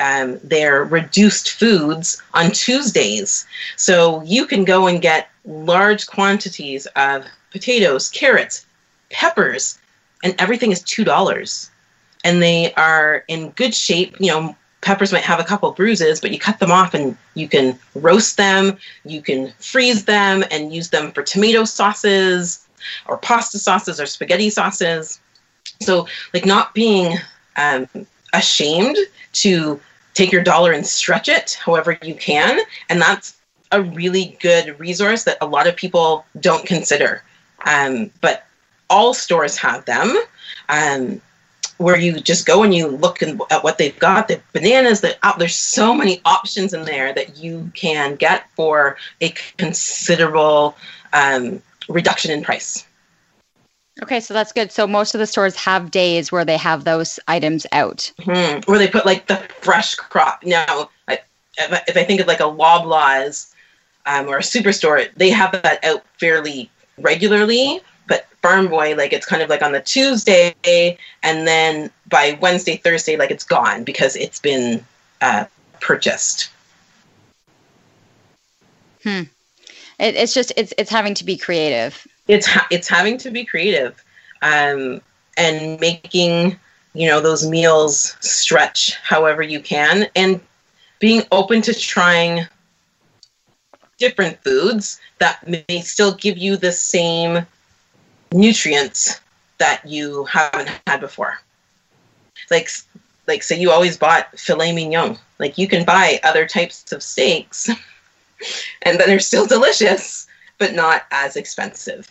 [0.00, 3.46] um, their reduced foods on Tuesdays.
[3.76, 8.66] So you can go and get large quantities of potatoes, carrots,
[9.10, 9.78] peppers,
[10.22, 11.70] and everything is $2.
[12.24, 16.30] And they are in good shape, you know, peppers might have a couple bruises, but
[16.30, 20.90] you cut them off and you can roast them, you can freeze them and use
[20.90, 22.66] them for tomato sauces
[23.06, 25.20] or pasta sauces or spaghetti sauces.
[25.80, 27.18] So, like, not being
[27.56, 27.88] um,
[28.32, 28.96] ashamed
[29.34, 29.80] to
[30.14, 32.60] take your dollar and stretch it however you can.
[32.88, 33.36] And that's
[33.72, 37.22] a really good resource that a lot of people don't consider.
[37.64, 38.46] Um, but
[38.88, 40.16] all stores have them.
[40.68, 41.20] Um,
[41.78, 45.38] where you just go and you look at what they've got the bananas that out
[45.38, 50.76] there's so many options in there that you can get for a considerable
[51.12, 52.86] um, reduction in price
[54.02, 54.70] Okay, so that's good.
[54.70, 58.12] So most of the stores have days where they have those items out.
[58.20, 58.60] Hmm.
[58.66, 60.44] Where they put like the fresh crop.
[60.44, 61.18] Now, if,
[61.72, 63.54] I, if I think of like a Loblaws
[64.04, 67.80] um, or a superstore, they have that out fairly regularly.
[68.46, 70.54] Farm Boy, like it's kind of like on the Tuesday,
[71.24, 74.84] and then by Wednesday, Thursday, like it's gone because it's been
[75.20, 75.46] uh,
[75.80, 76.50] purchased.
[79.02, 79.22] Hmm.
[79.98, 82.06] It, it's just it's it's having to be creative.
[82.28, 84.00] It's it's having to be creative,
[84.42, 85.00] um,
[85.36, 86.56] and making
[86.94, 90.40] you know those meals stretch however you can, and
[91.00, 92.46] being open to trying
[93.98, 97.44] different foods that may still give you the same
[98.32, 99.20] nutrients
[99.58, 101.38] that you haven't had before.
[102.50, 102.68] Like
[103.26, 105.18] like say you always bought filet mignon.
[105.38, 107.68] Like you can buy other types of steaks
[108.82, 110.26] and then they're still delicious,
[110.58, 112.08] but not as expensive.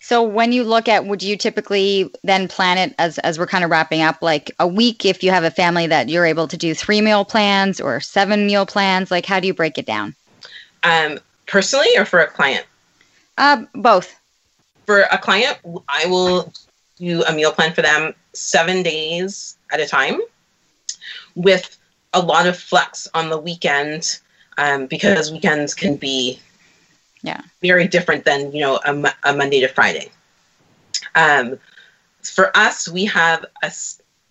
[0.00, 3.64] So when you look at would you typically then plan it as as we're kind
[3.64, 6.56] of wrapping up like a week if you have a family that you're able to
[6.56, 10.14] do three meal plans or seven meal plans like how do you break it down?
[10.82, 12.64] Um personally or for a client?
[13.38, 14.14] Uh both.
[14.84, 15.58] For a client,
[15.88, 16.52] I will
[16.98, 20.20] do a meal plan for them 7 days at a time
[21.34, 21.78] with
[22.12, 24.18] a lot of flex on the weekend
[24.58, 26.40] um, because weekends can be
[27.22, 30.10] yeah very different than you know a, a Monday to Friday.
[31.14, 31.58] Um,
[32.22, 33.70] for us, we have a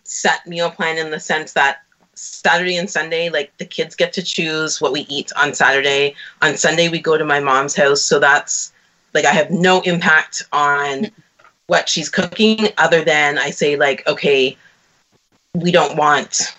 [0.04, 1.78] set meal plan in the sense that
[2.14, 6.16] Saturday and Sunday, like the kids get to choose what we eat on Saturday.
[6.42, 8.74] On Sunday, we go to my mom's house, so that's
[9.14, 11.10] like I have no impact on
[11.68, 14.58] what she's cooking other than I say like, okay,
[15.54, 16.56] we don't want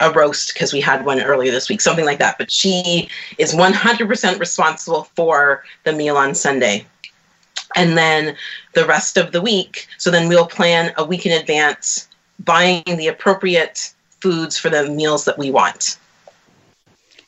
[0.00, 2.38] a roast because we had one earlier this week, something like that.
[2.38, 6.86] But she is 100% responsible for the meal on Sunday.
[7.74, 8.36] And then
[8.74, 12.08] the rest of the week, so then we'll plan a week in advance,
[12.40, 15.98] buying the appropriate foods for the meals that we want.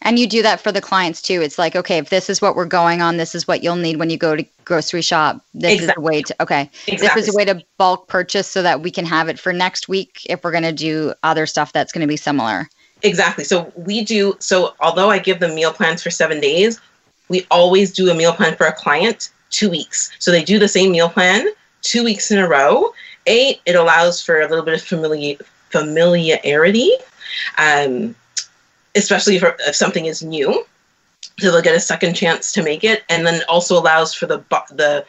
[0.03, 1.41] And you do that for the clients too.
[1.43, 3.97] It's like, okay, if this is what we're going on, this is what you'll need
[3.97, 5.45] when you go to grocery shop.
[5.55, 5.91] This exactly.
[5.91, 6.71] is a way to okay.
[6.87, 7.21] Exactly.
[7.21, 9.89] This is a way to bulk purchase so that we can have it for next
[9.89, 12.69] week if we're going to do other stuff that's going to be similar.
[13.03, 13.45] Exactly.
[13.45, 16.81] So we do so although I give them meal plans for 7 days,
[17.29, 20.13] we always do a meal plan for a client 2 weeks.
[20.21, 21.49] So they do the same meal plan
[21.83, 22.93] 2 weeks in a row.
[23.27, 25.37] A it allows for a little bit of familiar
[25.71, 26.93] familiarity.
[27.59, 28.15] Um,
[28.99, 30.67] especially if, if something is new.
[31.39, 34.39] So they'll get a second chance to make it, and then also allows for the
[34.71, 35.05] the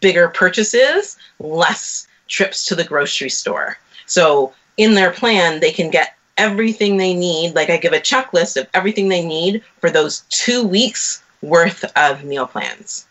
[0.00, 3.78] bigger purchases, less trips to the grocery store.
[4.06, 7.54] So in their plan, they can get everything they need.
[7.54, 12.24] Like I give a checklist of everything they need for those two weeks worth of
[12.24, 13.06] meal plans.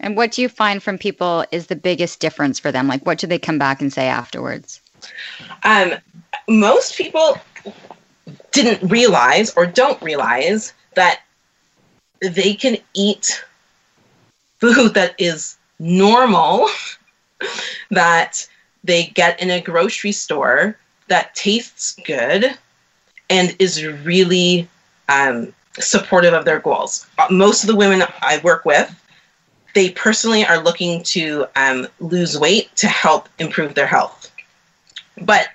[0.00, 2.86] And what do you find from people is the biggest difference for them?
[2.86, 4.80] Like, what do they come back and say afterwards?
[5.62, 5.94] Um,
[6.48, 7.38] most people
[8.52, 11.20] didn't realize or don't realize that
[12.20, 13.44] they can eat
[14.58, 16.68] food that is normal
[17.90, 18.46] that
[18.84, 22.56] they get in a grocery store that tastes good
[23.28, 24.68] and is really
[25.08, 27.06] um, supportive of their goals.
[27.30, 28.92] Most of the women I work with,
[29.74, 34.32] they personally are looking to um, lose weight to help improve their health.
[35.20, 35.48] But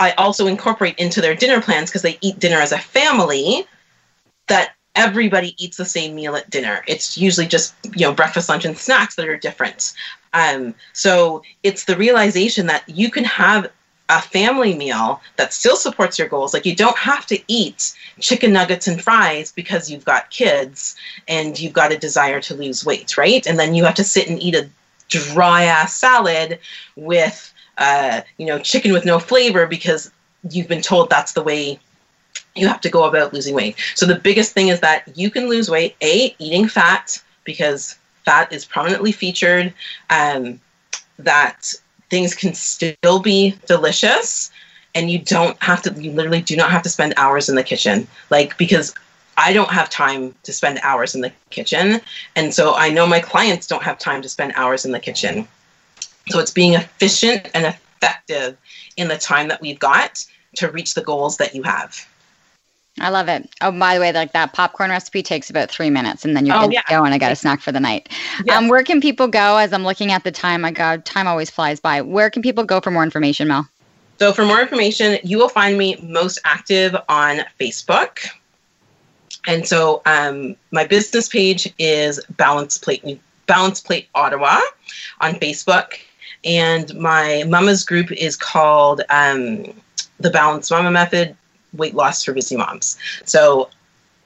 [0.00, 3.66] I also incorporate into their dinner plans because they eat dinner as a family
[4.48, 6.82] that everybody eats the same meal at dinner.
[6.88, 9.92] It's usually just, you know, breakfast, lunch, and snacks that are different.
[10.32, 13.70] Um, so it's the realization that you can have
[14.08, 16.52] a family meal that still supports your goals.
[16.52, 20.96] Like you don't have to eat chicken nuggets and fries because you've got kids
[21.28, 23.46] and you've got a desire to lose weight, right?
[23.46, 24.68] And then you have to sit and eat a
[25.08, 26.58] dry ass salad
[26.96, 30.10] with uh, you know, chicken with no flavor because
[30.50, 31.78] you've been told that's the way
[32.54, 33.76] you have to go about losing weight.
[33.94, 38.52] So the biggest thing is that you can lose weight, A, eating fat, because fat
[38.52, 39.72] is prominently featured,
[40.10, 40.60] um,
[41.18, 41.72] that
[42.10, 44.50] things can still be delicious
[44.94, 47.62] and you don't have to you literally do not have to spend hours in the
[47.62, 48.94] kitchen like because
[49.36, 52.00] i don't have time to spend hours in the kitchen
[52.36, 55.46] and so i know my clients don't have time to spend hours in the kitchen
[56.30, 58.56] so it's being efficient and effective
[58.96, 60.24] in the time that we've got
[60.56, 62.06] to reach the goals that you have.
[62.98, 63.48] I love it.
[63.60, 66.56] Oh, by the way, like that popcorn recipe takes about three minutes, and then you're
[66.56, 66.82] oh, good yeah.
[66.82, 67.04] to go.
[67.04, 68.08] And I got a snack for the night.
[68.44, 68.56] Yeah.
[68.56, 69.56] Um, where can people go?
[69.56, 72.02] As I'm looking at the time, my God, time always flies by.
[72.02, 73.68] Where can people go for more information, Mel?
[74.18, 78.28] So, for more information, you will find me most active on Facebook.
[79.46, 84.60] and so um, my business page is Balance Plate Balance Plate Ottawa
[85.20, 85.94] on Facebook,
[86.44, 89.64] and my mama's group is called um,
[90.18, 91.36] the Balanced Mama Method
[91.74, 92.98] Weight Loss for Busy Moms.
[93.24, 93.70] So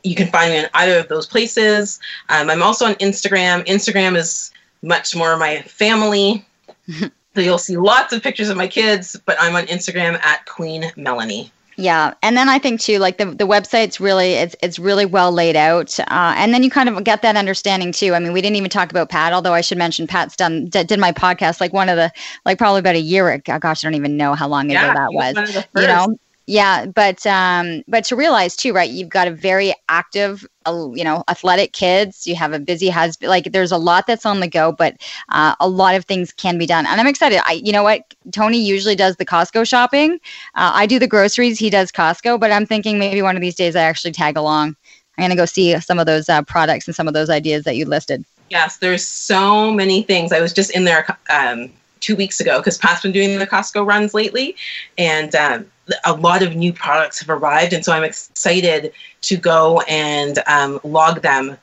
[0.02, 1.98] you can find me in either of those places.
[2.28, 3.66] Um, I'm also on Instagram.
[3.66, 4.52] Instagram is
[4.82, 6.44] much more my family.
[6.88, 10.92] so you'll see lots of pictures of my kids, but I'm on Instagram at Queen
[10.96, 11.50] Melanie.
[11.76, 15.32] Yeah, and then I think too, like the the website's really it's it's really well
[15.32, 16.04] laid out, uh,
[16.36, 18.14] and then you kind of get that understanding too.
[18.14, 20.84] I mean, we didn't even talk about Pat, although I should mention Pat's done d-
[20.84, 22.12] did my podcast like one of the
[22.44, 23.30] like probably about a year.
[23.30, 23.58] Ago.
[23.58, 25.34] Gosh, I don't even know how long ago Yeah, that was was.
[25.34, 26.16] one of the You know.
[26.46, 28.90] Yeah, but um, but to realize too, right?
[28.90, 32.26] You've got a very active, uh, you know, athletic kids.
[32.26, 33.30] You have a busy husband.
[33.30, 34.96] Like, there's a lot that's on the go, but
[35.30, 36.84] uh, a lot of things can be done.
[36.84, 37.40] And I'm excited.
[37.46, 38.02] I, you know what?
[38.30, 40.14] Tony usually does the Costco shopping.
[40.54, 41.58] Uh, I do the groceries.
[41.58, 42.38] He does Costco.
[42.38, 44.76] But I'm thinking maybe one of these days I actually tag along.
[45.16, 47.76] I'm gonna go see some of those uh, products and some of those ideas that
[47.76, 48.24] you listed.
[48.50, 50.32] Yes, there's so many things.
[50.32, 51.70] I was just in there um,
[52.00, 54.56] two weeks ago because Pat's been doing the Costco runs lately,
[54.98, 55.66] and um,
[56.04, 60.80] a lot of new products have arrived, and so I'm excited to go and um,
[60.84, 61.56] log them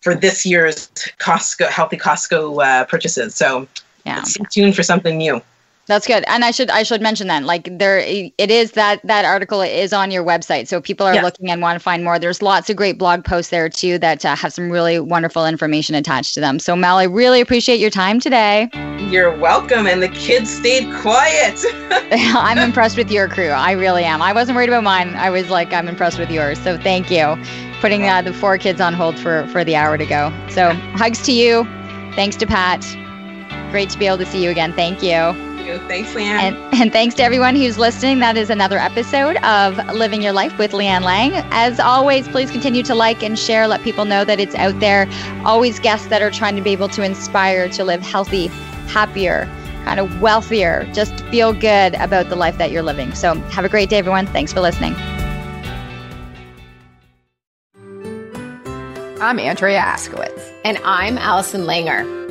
[0.00, 0.88] for this year's
[1.18, 3.34] Costco healthy Costco uh, purchases.
[3.34, 3.66] So
[4.04, 4.22] Yeah.
[4.22, 5.40] stay tuned for something new.
[5.88, 6.24] That's good.
[6.28, 9.92] And I should I should mention that like there it is that that article is
[9.92, 10.68] on your website.
[10.68, 11.22] So people are Yeah.
[11.22, 12.18] looking and want to find more.
[12.20, 15.96] There's lots of great blog posts there too that uh, have some really wonderful information
[15.96, 16.60] attached to them.
[16.60, 18.70] So Mel, I really appreciate your time today.
[19.10, 21.58] You're welcome, and the kids stayed quiet.
[22.12, 23.48] I'm impressed with your crew.
[23.48, 24.22] I really am.
[24.22, 25.14] I wasn't worried about mine.
[25.16, 26.58] I was like I'm impressed with yours.
[26.60, 27.36] So thank you.
[27.80, 30.32] Putting uh, the four kids on hold for for the hour to go.
[30.48, 31.64] So hugs to you.
[32.14, 32.80] Thanks to Pat.
[33.72, 34.72] Great to be able to see you again.
[34.72, 35.02] Thank
[35.64, 35.78] you.
[35.88, 36.38] Thanks, Leanne.
[36.38, 38.18] And, and thanks to everyone who's listening.
[38.20, 41.32] That is another episode of Living Your Life with Leanne Lang.
[41.50, 43.66] As always, please continue to like and share.
[43.66, 45.08] Let people know that it's out there.
[45.44, 48.48] Always guests that are trying to be able to inspire to live healthy,
[48.88, 49.48] happier,
[49.84, 53.14] kind of wealthier, just feel good about the life that you're living.
[53.14, 54.26] So have a great day, everyone.
[54.26, 54.94] Thanks for listening.
[59.20, 60.52] I'm Andrea Askowitz.
[60.64, 62.21] And I'm Allison Langer.